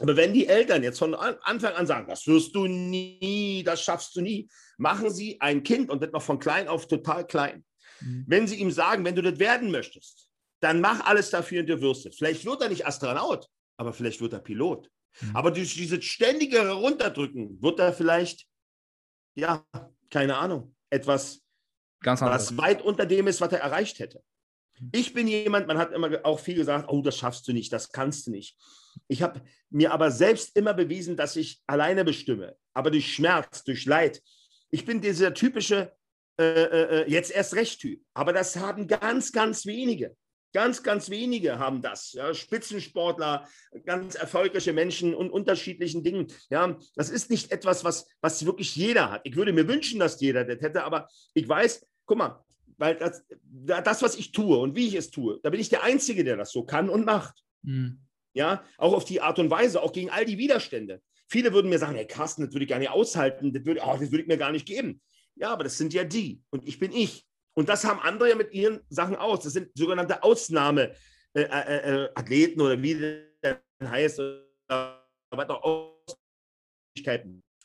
Aber 0.00 0.16
wenn 0.16 0.32
die 0.32 0.46
Eltern 0.46 0.82
jetzt 0.82 0.98
von 0.98 1.14
Anfang 1.14 1.74
an 1.74 1.86
sagen, 1.86 2.08
das 2.08 2.26
wirst 2.26 2.54
du 2.54 2.66
nie, 2.66 3.62
das 3.64 3.82
schaffst 3.82 4.16
du 4.16 4.20
nie, 4.20 4.48
machen 4.78 5.10
sie 5.10 5.40
ein 5.40 5.62
Kind 5.62 5.90
und 5.90 6.00
wird 6.00 6.12
noch 6.12 6.22
von 6.22 6.38
klein 6.38 6.68
auf 6.68 6.88
total 6.88 7.26
klein. 7.26 7.64
Mhm. 8.00 8.24
Wenn 8.26 8.46
sie 8.46 8.56
ihm 8.56 8.70
sagen, 8.70 9.04
wenn 9.04 9.14
du 9.14 9.22
das 9.22 9.38
werden 9.38 9.70
möchtest, 9.70 10.28
dann 10.60 10.80
mach 10.80 11.04
alles 11.04 11.30
dafür 11.30 11.60
und 11.60 11.66
du 11.68 11.80
wirst 11.80 12.06
es. 12.06 12.16
Vielleicht 12.16 12.44
wird 12.44 12.62
er 12.62 12.68
nicht 12.68 12.86
Astronaut, 12.86 13.48
aber 13.76 13.92
vielleicht 13.92 14.20
wird 14.20 14.32
er 14.32 14.40
Pilot. 14.40 14.88
Mhm. 15.20 15.36
Aber 15.36 15.50
durch 15.50 15.74
dieses 15.74 16.04
ständige 16.04 16.62
Herunterdrücken 16.62 17.62
wird 17.62 17.78
er 17.78 17.92
vielleicht, 17.92 18.46
ja, 19.34 19.66
keine 20.10 20.36
Ahnung, 20.36 20.74
etwas, 20.90 21.42
was 22.02 22.56
weit 22.56 22.82
unter 22.82 23.06
dem 23.06 23.26
ist, 23.26 23.40
was 23.40 23.52
er 23.52 23.60
erreicht 23.60 23.98
hätte. 23.98 24.22
Ich 24.92 25.12
bin 25.12 25.28
jemand, 25.28 25.66
man 25.66 25.78
hat 25.78 25.92
immer 25.92 26.24
auch 26.24 26.40
viel 26.40 26.56
gesagt, 26.56 26.88
oh, 26.88 27.02
das 27.02 27.16
schaffst 27.16 27.46
du 27.46 27.52
nicht, 27.52 27.72
das 27.72 27.92
kannst 27.92 28.26
du 28.26 28.30
nicht. 28.30 28.56
Ich 29.08 29.22
habe 29.22 29.42
mir 29.70 29.92
aber 29.92 30.10
selbst 30.10 30.56
immer 30.56 30.74
bewiesen, 30.74 31.16
dass 31.16 31.36
ich 31.36 31.60
alleine 31.66 32.04
bestimme, 32.04 32.56
aber 32.74 32.90
durch 32.90 33.14
Schmerz, 33.14 33.64
durch 33.64 33.84
Leid. 33.86 34.22
Ich 34.70 34.84
bin 34.84 35.00
dieser 35.00 35.34
typische 35.34 35.92
äh, 36.38 36.44
äh, 36.44 37.02
äh, 37.02 37.10
jetzt 37.10 37.30
erst 37.30 37.54
recht 37.54 37.80
Typ, 37.80 38.02
aber 38.14 38.32
das 38.32 38.56
haben 38.56 38.88
ganz, 38.88 39.32
ganz 39.32 39.66
wenige. 39.66 40.16
Ganz, 40.54 40.82
ganz 40.82 41.08
wenige 41.08 41.58
haben 41.58 41.80
das. 41.80 42.12
Ja, 42.12 42.34
Spitzensportler, 42.34 43.48
ganz 43.86 44.16
erfolgreiche 44.16 44.74
Menschen 44.74 45.14
und 45.14 45.30
unterschiedlichen 45.30 46.04
Dingen. 46.04 46.26
Ja, 46.50 46.76
das 46.94 47.08
ist 47.08 47.30
nicht 47.30 47.52
etwas, 47.52 47.84
was, 47.84 48.06
was 48.20 48.44
wirklich 48.44 48.76
jeder 48.76 49.10
hat. 49.10 49.22
Ich 49.24 49.34
würde 49.34 49.52
mir 49.52 49.66
wünschen, 49.66 49.98
dass 49.98 50.20
jeder 50.20 50.44
das 50.44 50.60
hätte, 50.60 50.84
aber 50.84 51.08
ich 51.32 51.48
weiß, 51.48 51.86
guck 52.04 52.18
mal, 52.18 52.44
weil 52.78 52.96
das, 52.96 53.24
das, 53.42 54.02
was 54.02 54.16
ich 54.16 54.32
tue 54.32 54.56
und 54.58 54.76
wie 54.76 54.88
ich 54.88 54.94
es 54.94 55.10
tue, 55.10 55.40
da 55.42 55.50
bin 55.50 55.60
ich 55.60 55.68
der 55.68 55.82
Einzige, 55.82 56.24
der 56.24 56.36
das 56.36 56.52
so 56.52 56.64
kann 56.64 56.88
und 56.88 57.04
macht. 57.04 57.42
Mhm. 57.62 58.00
Ja, 58.34 58.64
auch 58.78 58.94
auf 58.94 59.04
die 59.04 59.20
Art 59.20 59.38
und 59.38 59.50
Weise, 59.50 59.82
auch 59.82 59.92
gegen 59.92 60.10
all 60.10 60.24
die 60.24 60.38
Widerstände. 60.38 61.02
Viele 61.28 61.52
würden 61.52 61.68
mir 61.68 61.78
sagen, 61.78 61.96
hey 61.96 62.06
Carsten, 62.06 62.44
das 62.44 62.54
würde 62.54 62.64
ich 62.64 62.70
gar 62.70 62.78
nicht 62.78 62.90
aushalten, 62.90 63.52
das 63.52 63.64
würde, 63.64 63.80
oh, 63.84 63.96
das 63.98 64.10
würde 64.10 64.22
ich 64.22 64.28
mir 64.28 64.38
gar 64.38 64.52
nicht 64.52 64.66
geben. 64.66 65.00
Ja, 65.34 65.52
aber 65.52 65.64
das 65.64 65.78
sind 65.78 65.92
ja 65.92 66.04
die 66.04 66.42
und 66.50 66.66
ich 66.66 66.78
bin 66.78 66.92
ich. 66.92 67.26
Und 67.54 67.68
das 67.68 67.84
haben 67.84 68.00
andere 68.00 68.30
ja 68.30 68.34
mit 68.34 68.52
ihren 68.52 68.80
Sachen 68.88 69.16
aus. 69.16 69.40
Das 69.42 69.52
sind 69.52 69.70
sogenannte 69.74 70.22
Ausnahmeathleten 70.22 71.00
äh, 71.34 71.42
äh, 71.42 72.08
äh 72.08 72.60
oder 72.60 72.82
wie 72.82 73.24
das 73.40 73.58
heißt, 73.82 74.18
oder 74.18 75.04
was 75.30 75.50
auch 75.50 75.92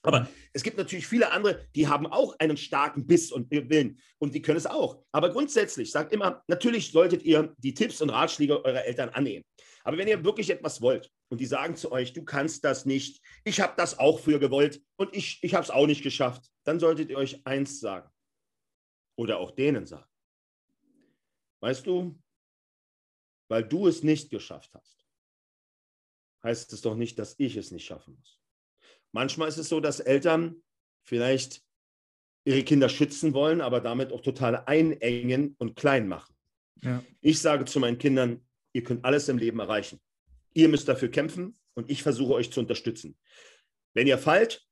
aber 0.03 0.21
mhm. 0.21 0.27
es 0.53 0.63
gibt 0.63 0.77
natürlich 0.77 1.07
viele 1.07 1.31
andere, 1.31 1.67
die 1.75 1.87
haben 1.87 2.07
auch 2.07 2.37
einen 2.39 2.57
starken 2.57 3.07
Biss 3.07 3.31
und 3.31 3.49
Willen 3.51 3.99
und 4.19 4.35
die 4.35 4.41
können 4.41 4.57
es 4.57 4.65
auch. 4.65 5.03
Aber 5.11 5.29
grundsätzlich 5.29 5.91
sagt 5.91 6.13
immer, 6.13 6.43
natürlich 6.47 6.91
solltet 6.91 7.23
ihr 7.23 7.53
die 7.57 7.73
Tipps 7.73 8.01
und 8.01 8.09
Ratschläge 8.09 8.63
eurer 8.63 8.85
Eltern 8.85 9.09
annehmen. 9.09 9.43
Aber 9.83 9.97
wenn 9.97 10.07
ihr 10.07 10.23
wirklich 10.23 10.49
etwas 10.49 10.81
wollt 10.81 11.11
und 11.29 11.39
die 11.39 11.45
sagen 11.45 11.75
zu 11.75 11.91
euch, 11.91 12.13
du 12.13 12.23
kannst 12.23 12.63
das 12.63 12.85
nicht, 12.85 13.21
ich 13.43 13.61
habe 13.61 13.73
das 13.77 13.99
auch 13.99 14.19
früher 14.19 14.39
gewollt 14.39 14.81
und 14.97 15.15
ich, 15.15 15.39
ich 15.41 15.53
habe 15.53 15.63
es 15.63 15.69
auch 15.69 15.87
nicht 15.87 16.03
geschafft, 16.03 16.45
dann 16.63 16.79
solltet 16.79 17.09
ihr 17.09 17.17
euch 17.17 17.45
eins 17.45 17.79
sagen 17.79 18.09
oder 19.17 19.39
auch 19.39 19.51
denen 19.51 19.85
sagen. 19.85 20.09
Weißt 21.61 21.87
du, 21.87 22.21
weil 23.49 23.63
du 23.63 23.87
es 23.87 24.03
nicht 24.03 24.29
geschafft 24.29 24.73
hast, 24.73 25.05
heißt 26.43 26.71
es 26.73 26.81
doch 26.81 26.95
nicht, 26.95 27.17
dass 27.17 27.35
ich 27.39 27.55
es 27.55 27.71
nicht 27.71 27.85
schaffen 27.85 28.15
muss. 28.15 28.36
Manchmal 29.17 29.47
ist 29.47 29.57
es 29.57 29.67
so, 29.67 29.79
dass 29.79 29.99
Eltern 29.99 30.61
vielleicht 31.03 31.63
ihre 32.45 32.61
Kinder 32.61 32.87
schützen 32.87 33.33
wollen, 33.33 33.61
aber 33.61 33.81
damit 33.81 34.11
auch 34.11 34.21
total 34.21 34.63
einengen 34.67 35.55
und 35.57 35.75
klein 35.75 36.07
machen. 36.07 36.35
Ja. 36.83 37.03
Ich 37.21 37.41
sage 37.41 37.65
zu 37.65 37.79
meinen 37.79 37.97
Kindern, 37.97 38.45
ihr 38.73 38.83
könnt 38.83 39.03
alles 39.03 39.27
im 39.27 39.39
Leben 39.39 39.59
erreichen. 39.59 39.99
Ihr 40.53 40.69
müsst 40.69 40.87
dafür 40.87 41.09
kämpfen 41.09 41.57
und 41.73 41.89
ich 41.89 42.03
versuche 42.03 42.35
euch 42.35 42.51
zu 42.51 42.59
unterstützen. 42.59 43.17
Wenn 43.95 44.05
ihr 44.05 44.19
fallt, 44.19 44.63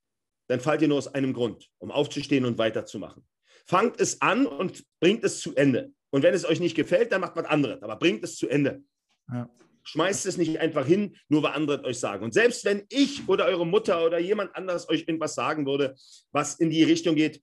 dann 0.46 0.60
fallt 0.60 0.84
ihr 0.84 0.90
nur 0.90 1.00
aus 1.00 1.08
einem 1.08 1.34
Grund, 1.34 1.72
um 1.80 1.90
aufzustehen 1.90 2.46
und 2.46 2.60
weiterzumachen. 2.60 3.26
Fangt 3.66 4.00
es 4.00 4.22
an 4.22 4.46
und 4.46 4.86
bringt 5.00 5.24
es 5.24 5.40
zu 5.40 5.56
Ende. 5.56 5.92
Und 6.12 6.22
wenn 6.22 6.36
es 6.36 6.46
euch 6.46 6.60
nicht 6.60 6.76
gefällt, 6.76 7.12
dann 7.12 7.22
macht 7.22 7.36
was 7.36 7.46
anderes, 7.46 7.82
aber 7.82 7.96
bringt 7.96 8.24
es 8.24 8.36
zu 8.36 8.48
Ende. 8.48 8.84
Ja. 9.28 9.50
Schmeißt 9.86 10.26
es 10.26 10.38
nicht 10.38 10.60
einfach 10.60 10.86
hin, 10.86 11.16
nur 11.30 11.44
weil 11.44 11.54
andere 11.54 11.84
euch 11.84 12.00
sagen. 12.00 12.24
Und 12.24 12.34
selbst 12.34 12.66
wenn 12.66 12.86
ich 12.90 13.28
oder 13.28 13.46
eure 13.46 13.66
Mutter 13.66 14.04
oder 14.04 14.20
jemand 14.20 14.56
anderes 14.56 14.90
euch 14.90 15.02
irgendwas 15.08 15.36
sagen 15.36 15.66
würde, 15.66 15.96
was 16.32 16.56
in 16.56 16.70
die 16.70 16.84
Richtung 16.84 17.16
geht, 17.16 17.42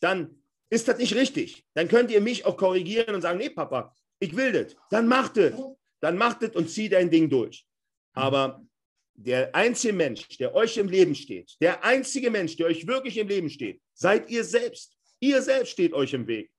dann 0.00 0.42
ist 0.70 0.88
das 0.88 0.98
nicht 0.98 1.14
richtig. 1.14 1.64
Dann 1.74 1.88
könnt 1.88 2.10
ihr 2.10 2.20
mich 2.20 2.44
auch 2.44 2.56
korrigieren 2.56 3.14
und 3.14 3.22
sagen, 3.22 3.38
nee, 3.38 3.50
Papa, 3.50 3.94
ich 4.18 4.34
will 4.36 4.52
das. 4.52 4.76
Dann 4.90 5.06
macht 5.06 5.36
es. 5.36 5.54
Dann 6.00 6.18
macht 6.18 6.42
es 6.42 6.54
und 6.54 6.68
zieh 6.68 6.88
dein 6.88 7.10
Ding 7.10 7.30
durch. 7.30 7.64
Aber 8.12 8.66
der 9.14 9.54
einzige 9.54 9.92
Mensch, 9.92 10.26
der 10.38 10.54
euch 10.54 10.76
im 10.76 10.88
Leben 10.88 11.14
steht, 11.14 11.56
der 11.60 11.84
einzige 11.84 12.30
Mensch, 12.30 12.56
der 12.56 12.66
euch 12.66 12.86
wirklich 12.86 13.16
im 13.16 13.28
Leben 13.28 13.48
steht, 13.48 13.80
seid 13.94 14.28
ihr 14.28 14.42
selbst. 14.44 14.96
Ihr 15.20 15.40
selbst 15.40 15.70
steht 15.70 15.92
euch 15.92 16.12
im 16.12 16.26
Weg. 16.26 16.50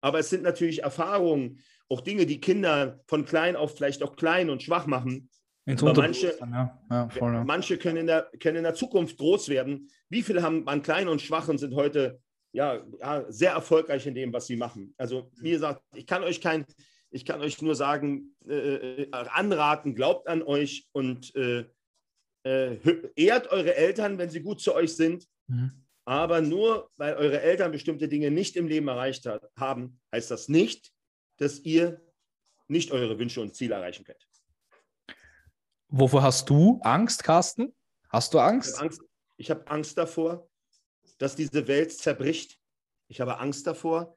Aber 0.00 0.20
es 0.20 0.30
sind 0.30 0.42
natürlich 0.42 0.82
Erfahrungen, 0.82 1.62
auch 1.92 2.00
Dinge, 2.00 2.26
die 2.26 2.40
Kinder 2.40 3.00
von 3.06 3.24
klein 3.24 3.54
auf 3.54 3.76
vielleicht 3.76 4.02
auch 4.02 4.16
klein 4.16 4.50
und 4.50 4.62
schwach 4.62 4.86
machen. 4.86 5.28
Aber 5.66 5.94
manche, 5.94 6.34
ja. 6.40 6.82
Ja, 6.90 7.08
voll, 7.08 7.32
ja. 7.32 7.44
manche 7.44 7.78
können, 7.78 7.98
in 7.98 8.06
der, 8.06 8.28
können 8.40 8.56
in 8.56 8.62
der 8.64 8.74
Zukunft 8.74 9.16
groß 9.18 9.48
werden. 9.48 9.88
Wie 10.08 10.22
viele 10.22 10.42
haben, 10.42 10.66
waren 10.66 10.82
klein 10.82 11.06
und 11.06 11.22
schwach 11.22 11.48
und 11.48 11.58
sind 11.58 11.74
heute 11.74 12.20
ja, 12.52 12.84
sehr 13.28 13.52
erfolgreich 13.52 14.06
in 14.06 14.14
dem, 14.14 14.32
was 14.32 14.46
sie 14.46 14.56
machen? 14.56 14.94
Also, 14.98 15.30
wie 15.40 15.52
gesagt, 15.52 15.82
ich 15.94 16.06
kann 16.06 16.24
euch 16.24 16.40
kein, 16.40 16.66
ich 17.10 17.24
kann 17.24 17.40
euch 17.40 17.62
nur 17.62 17.74
sagen, 17.74 18.34
äh, 18.48 19.02
äh 19.02 19.10
anraten, 19.10 19.94
glaubt 19.94 20.28
an 20.28 20.42
euch 20.42 20.88
und 20.92 21.34
äh, 21.36 21.64
äh, 22.44 22.76
ehrt 23.14 23.50
eure 23.52 23.76
Eltern, 23.76 24.18
wenn 24.18 24.30
sie 24.30 24.42
gut 24.42 24.60
zu 24.60 24.74
euch 24.74 24.96
sind. 24.96 25.26
Mhm. 25.46 25.70
Aber 26.04 26.40
nur 26.40 26.90
weil 26.96 27.14
eure 27.14 27.40
Eltern 27.40 27.70
bestimmte 27.70 28.08
Dinge 28.08 28.30
nicht 28.30 28.56
im 28.56 28.66
Leben 28.66 28.88
erreicht 28.88 29.26
hat, 29.26 29.48
haben, 29.56 30.00
heißt 30.12 30.30
das 30.30 30.48
nicht, 30.48 30.91
dass 31.42 31.58
ihr 31.60 32.00
nicht 32.68 32.92
eure 32.92 33.18
Wünsche 33.18 33.40
und 33.40 33.54
Ziele 33.54 33.74
erreichen 33.74 34.04
könnt. 34.04 34.28
Wovor 35.88 36.22
hast 36.22 36.48
du 36.48 36.80
Angst, 36.82 37.24
Carsten? 37.24 37.74
Hast 38.08 38.32
du 38.32 38.38
Angst? 38.38 38.80
Ich 39.36 39.50
habe 39.50 39.66
Angst, 39.66 39.68
hab 39.68 39.72
Angst 39.72 39.98
davor, 39.98 40.48
dass 41.18 41.34
diese 41.34 41.66
Welt 41.66 41.92
zerbricht. 41.92 42.58
Ich 43.08 43.20
habe 43.20 43.38
Angst 43.38 43.66
davor, 43.66 44.16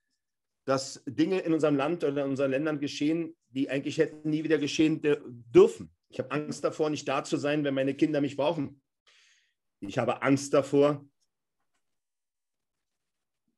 dass 0.66 1.04
Dinge 1.06 1.40
in 1.40 1.54
unserem 1.54 1.76
Land 1.76 2.04
oder 2.04 2.24
in 2.24 2.30
unseren 2.30 2.52
Ländern 2.52 2.80
geschehen, 2.80 3.36
die 3.50 3.70
eigentlich 3.70 3.98
hätten 3.98 4.30
nie 4.30 4.44
wieder 4.44 4.60
geschehen 4.60 5.02
dürfen. 5.02 5.92
Ich 6.10 6.20
habe 6.20 6.32
Angst 6.32 6.64
davor, 6.64 6.90
nicht 6.90 7.08
da 7.08 7.24
zu 7.24 7.38
sein, 7.38 7.64
wenn 7.64 7.74
meine 7.74 7.96
Kinder 7.96 8.22
mich 8.22 8.38
brauchen. 8.38 8.82
Ich 9.80 9.98
habe 9.98 10.22
Angst 10.22 10.54
davor, 10.54 11.06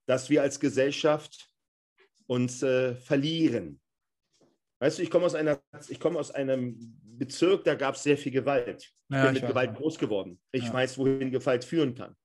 dass 0.06 0.30
wir 0.30 0.42
als 0.42 0.60
Gesellschaft 0.60 1.52
uns 2.28 2.62
äh, 2.64 2.96
verlieren. 2.96 3.80
Weißt 4.80 5.00
du, 5.00 5.04
ich 5.04 5.10
komme 5.10 5.26
aus, 5.26 5.34
einer, 5.34 5.60
ich 5.90 6.00
komme 6.00 6.20
aus 6.20 6.32
einem 6.32 6.78
Bezirk, 7.02 7.64
da 7.64 7.74
gab 7.74 7.96
es 7.96 8.04
sehr 8.04 8.18
viel 8.18 8.32
Gewalt. 8.32 8.94
Ich 9.10 9.16
ja, 9.16 9.26
bin 9.26 9.36
ich 9.36 9.42
mit 9.42 9.50
Gewalt 9.50 9.76
groß 9.76 9.98
geworden. 9.98 10.40
Ich 10.52 10.66
ja. 10.66 10.74
weiß, 10.74 10.98
wohin 10.98 11.32
Gewalt 11.32 11.64
führen 11.64 11.96
kann. 11.96 12.16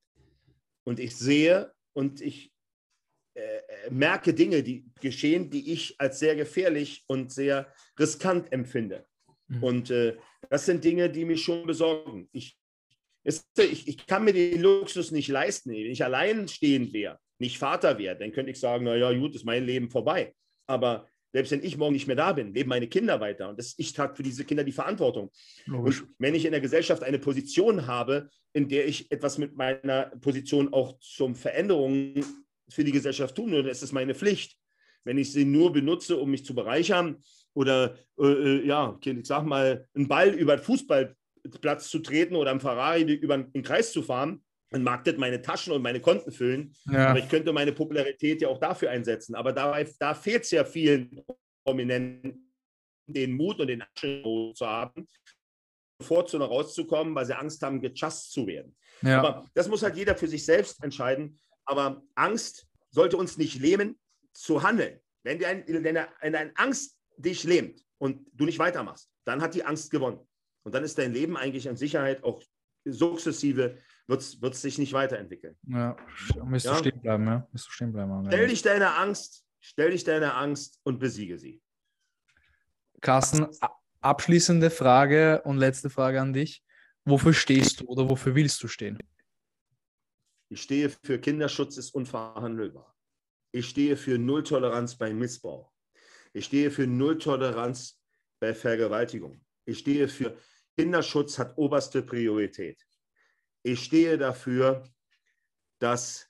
Und 0.85 1.01
ich 1.01 1.17
sehe 1.17 1.73
und 1.95 2.21
ich 2.21 2.53
äh, 3.35 3.61
merke 3.91 4.35
Dinge, 4.35 4.63
die 4.63 4.85
geschehen, 5.01 5.49
die 5.49 5.73
ich 5.73 5.99
als 5.99 6.19
sehr 6.19 6.37
gefährlich 6.37 7.05
und 7.07 7.33
sehr 7.33 7.73
riskant 7.99 8.53
empfinde. 8.53 9.07
Mhm. 9.49 9.63
Und 9.63 9.91
äh, 9.91 10.19
das 10.51 10.67
sind 10.67 10.85
Dinge, 10.85 11.09
die 11.09 11.25
mich 11.25 11.43
schon 11.43 11.67
besorgen. 11.67 12.29
Ich, 12.33 12.59
ich, 13.25 13.89
ich 13.89 14.07
kann 14.07 14.25
mir 14.25 14.35
den 14.35 14.61
Luxus 14.61 15.13
nicht 15.13 15.29
leisten. 15.29 15.71
Wenn 15.71 15.91
ich 15.91 16.05
alleinstehend 16.05 16.93
wäre, 16.93 17.19
nicht 17.43 17.59
Vater 17.59 17.99
wäre, 17.99 18.17
dann 18.17 18.33
könnte 18.33 18.51
ich 18.53 18.59
sagen, 18.59 18.85
naja, 18.85 19.13
gut, 19.13 19.35
ist 19.35 19.45
mein 19.45 19.67
Leben 19.67 19.91
vorbei. 19.91 20.35
Aber 20.67 21.07
selbst 21.33 21.51
wenn 21.53 21.65
ich 21.65 21.77
morgen 21.77 21.95
nicht 21.95 22.07
mehr 22.07 22.17
da 22.17 22.33
bin, 22.33 22.55
leben 22.55 22.69
meine 22.69 22.89
Kinder 22.89 23.21
weiter. 23.21 23.49
Und 23.49 23.59
das, 23.59 23.75
ich 23.79 23.93
trage 23.93 24.15
für 24.15 24.23
diese 24.23 24.45
Kinder 24.45 24.65
die 24.65 24.73
Verantwortung. 24.73 25.31
Logisch. 25.67 26.03
Und 26.03 26.15
wenn 26.19 26.35
ich 26.35 26.45
in 26.45 26.53
der 26.53 26.61
Gesellschaft 26.61 27.03
eine 27.03 27.19
Position 27.19 27.87
habe, 27.87 28.29
in 28.53 28.69
der 28.69 28.87
ich 28.87 29.11
etwas 29.11 29.39
mit 29.39 29.57
meiner 29.57 30.13
Position 30.21 30.73
auch 30.73 30.99
zum 30.99 31.35
Veränderungen 31.35 32.25
für 32.69 32.85
die 32.85 32.93
Gesellschaft 32.93 33.35
tun 33.35 33.51
würde, 33.51 33.71
ist 33.71 33.83
es 33.83 33.93
meine 33.93 34.15
Pflicht. 34.15 34.57
Wenn 35.05 35.19
ich 35.19 35.33
sie 35.33 35.45
nur 35.45 35.73
benutze, 35.73 36.17
um 36.17 36.31
mich 36.31 36.45
zu 36.45 36.55
bereichern 36.55 37.23
oder, 37.55 37.97
äh, 38.19 38.27
äh 38.27 38.67
ja, 38.67 38.99
ich 39.03 39.27
sag 39.27 39.45
mal, 39.45 39.87
einen 39.95 40.09
Ball 40.09 40.29
über 40.31 40.57
den 40.57 40.63
Fußballplatz 40.63 41.89
zu 41.89 41.99
treten 42.01 42.37
oder 42.37 42.51
einen 42.51 42.61
Ferrari 42.61 43.03
über 43.15 43.39
den 43.39 43.63
Kreis 43.63 43.93
zu 43.93 44.03
fahren, 44.03 44.43
dann 44.73 44.83
mag 44.83 45.05
das 45.05 45.17
meine 45.17 45.43
Taschen 45.43 45.73
und 45.73 45.83
meine 45.83 46.01
Konten 46.01 46.33
füllen. 46.33 46.75
Ja. 46.91 47.09
Aber 47.09 47.19
ich 47.19 47.29
könnte 47.29 47.53
meine 47.53 47.73
Popularität 47.73 48.41
ja 48.41 48.49
auch 48.49 48.59
dafür 48.59 48.91
einsetzen. 48.91 49.35
Aber 49.35 49.53
dabei, 49.53 49.87
da 49.99 50.15
fehlt 50.15 50.45
es 50.45 50.51
ja 50.51 50.65
vielen 50.65 51.23
Prominenten, 51.65 52.53
den 53.07 53.33
Mut 53.33 53.61
und 53.61 53.67
den 53.67 53.83
Aschen 53.83 54.53
zu 54.55 54.67
haben, 54.67 55.07
sofort 56.01 56.29
zu 56.29 56.39
rauszukommen, 56.39 57.15
weil 57.15 57.27
sie 57.27 57.37
Angst 57.37 57.63
haben, 57.63 57.81
gechast 57.81 58.33
zu 58.33 58.47
werden. 58.47 58.75
Ja. 59.03 59.19
Aber 59.19 59.51
das 59.55 59.69
muss 59.69 59.83
halt 59.83 59.97
jeder 59.97 60.17
für 60.17 60.29
sich 60.29 60.45
selbst 60.45 60.83
entscheiden. 60.83 61.39
Aber 61.65 62.03
Angst 62.15 62.67
sollte 62.91 63.17
uns 63.17 63.37
nicht 63.37 63.61
lähmen, 63.61 63.99
zu 64.33 64.63
handeln. 64.63 64.99
Wenn, 65.25 65.39
dir 65.39 65.49
ein, 65.49 65.65
wenn 65.67 65.97
eine 65.97 66.57
Angst 66.57 66.99
dich 67.17 67.45
lähmt 67.45 67.85
und 67.99 68.27
du 68.33 68.45
nicht 68.45 68.59
weitermachst, 68.59 69.11
dann 69.25 69.41
hat 69.41 69.55
die 69.55 69.65
Angst 69.65 69.91
gewonnen. 69.91 70.21
Und 70.65 70.75
dann 70.75 70.85
ist 70.85 70.99
dein 70.99 71.13
Leben 71.13 71.37
eigentlich 71.37 71.69
an 71.69 71.77
Sicherheit 71.77 72.25
auch 72.25 72.43
sukzessive 72.85 73.79
wird 74.07 74.55
es 74.55 74.63
sich 74.63 74.79
nicht 74.79 74.93
weiterentwickeln. 74.93 75.57
Ja, 75.69 75.97
müsst 76.45 76.67
ja? 76.67 76.73
du 76.73 76.79
stehen 76.79 77.01
bleiben, 77.01 77.27
ja. 77.27 77.49
Müsst 77.53 77.67
du 77.67 77.71
stehen 77.71 77.93
bleiben. 77.93 78.25
Stell 78.27 78.49
dich 78.49 78.63
deiner 78.63 78.99
Angst, 78.99 79.45
stell 79.61 79.91
dich 79.91 80.05
deiner 80.05 80.37
Angst 80.37 80.81
und 80.83 80.99
besiege 80.99 81.39
sie. 81.39 81.63
Carsten, 83.01 83.47
abschließende 84.01 84.71
Frage 84.71 85.43
und 85.45 85.59
letzte 85.59 85.91
Frage 85.91 86.21
an 86.21 86.33
dich. 86.33 86.63
Wofür 87.05 87.35
stehst 87.35 87.81
du 87.81 87.87
oder 87.87 88.09
wofür 88.09 88.35
willst 88.35 88.63
du 88.63 88.69
stehen? 88.69 88.99
Ich 90.49 90.63
stehe 90.63 90.91
für 90.91 91.19
Kinderschutz 91.19 91.79
ist 91.79 91.95
unverhandelbar. 91.95 92.95
Ich 93.53 93.69
stehe 93.69 93.97
für 93.97 94.19
Nulltoleranz 94.19 94.97
bei 94.97 95.13
Missbrauch. 95.13 95.73
Ich 96.33 96.47
stehe 96.47 96.71
für 96.71 96.87
Nulltoleranz 96.87 98.01
bei 98.39 98.55
Vergewaltigung. 98.55 99.45
Ich 99.65 99.79
stehe 99.81 100.09
für 100.09 100.37
Kinderschutz 100.77 101.39
hat 101.39 101.57
oberste 101.57 102.03
Priorität. 102.03 102.83
Ich 103.63 103.85
stehe 103.85 104.19
dafür, 104.19 104.85
dass 105.79 106.29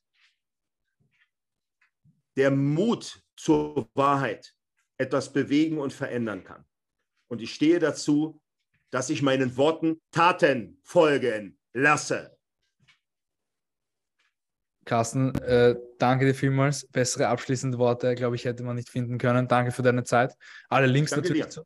der 2.36 2.50
Mut 2.50 3.22
zur 3.36 3.88
Wahrheit 3.94 4.54
etwas 4.98 5.32
bewegen 5.32 5.78
und 5.78 5.92
verändern 5.92 6.44
kann. 6.44 6.64
Und 7.28 7.40
ich 7.40 7.54
stehe 7.54 7.78
dazu, 7.78 8.40
dass 8.90 9.10
ich 9.10 9.22
meinen 9.22 9.56
Worten 9.56 10.00
Taten 10.10 10.78
folgen 10.82 11.58
lasse. 11.72 12.36
Carsten, 14.84 15.34
äh, 15.36 15.76
danke 15.98 16.26
dir 16.26 16.34
vielmals. 16.34 16.86
Bessere 16.88 17.28
abschließende 17.28 17.78
Worte, 17.78 18.14
glaube 18.14 18.36
ich, 18.36 18.44
hätte 18.44 18.64
man 18.64 18.76
nicht 18.76 18.90
finden 18.90 19.16
können. 19.16 19.48
Danke 19.48 19.70
für 19.70 19.82
deine 19.82 20.04
Zeit. 20.04 20.34
Alle 20.68 20.86
Links 20.86 21.12
danke 21.12 21.28
natürlich 21.28 21.56
äh, 21.56 21.62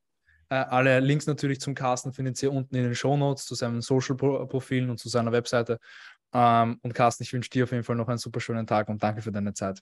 äh, 0.49 0.57
alle 0.57 1.01
Links 1.01 1.27
natürlich 1.27 1.61
zum 1.61 1.75
Carsten 1.75 2.13
findet 2.13 2.41
ihr 2.43 2.53
unten 2.53 2.75
in 2.77 2.85
den 2.85 2.95
Show 2.95 3.17
Notes 3.17 3.47
zu 3.47 3.55
seinen 3.55 3.83
Social-Profilen 3.83 4.91
und 4.91 4.99
zu 4.99 5.09
seiner 5.09 5.33
Webseite. 5.33 5.79
Ähm, 6.33 6.79
und 6.83 6.95
Carsten, 6.95 7.25
ich 7.25 7.33
wünsche 7.33 7.51
dir 7.51 7.65
auf 7.65 7.73
jeden 7.73 7.85
Fall 7.85 7.97
noch 7.97 8.09
einen 8.09 8.19
super 8.19 8.41
schönen 8.41 8.67
Tag 8.67 8.89
und 8.89 9.03
danke 9.03 9.23
für 9.23 9.33
deine 9.33 9.55
Zeit. 9.55 9.81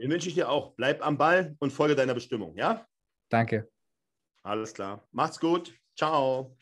Den 0.00 0.10
wünsche 0.10 0.28
ich 0.28 0.34
dir 0.34 0.48
auch. 0.48 0.74
Bleib 0.76 1.04
am 1.04 1.16
Ball 1.16 1.56
und 1.58 1.72
folge 1.72 1.94
deiner 1.94 2.14
Bestimmung, 2.14 2.56
ja? 2.56 2.86
Danke. 3.30 3.68
Alles 4.42 4.72
klar. 4.72 5.06
Macht's 5.12 5.40
gut. 5.40 5.74
Ciao. 5.96 6.56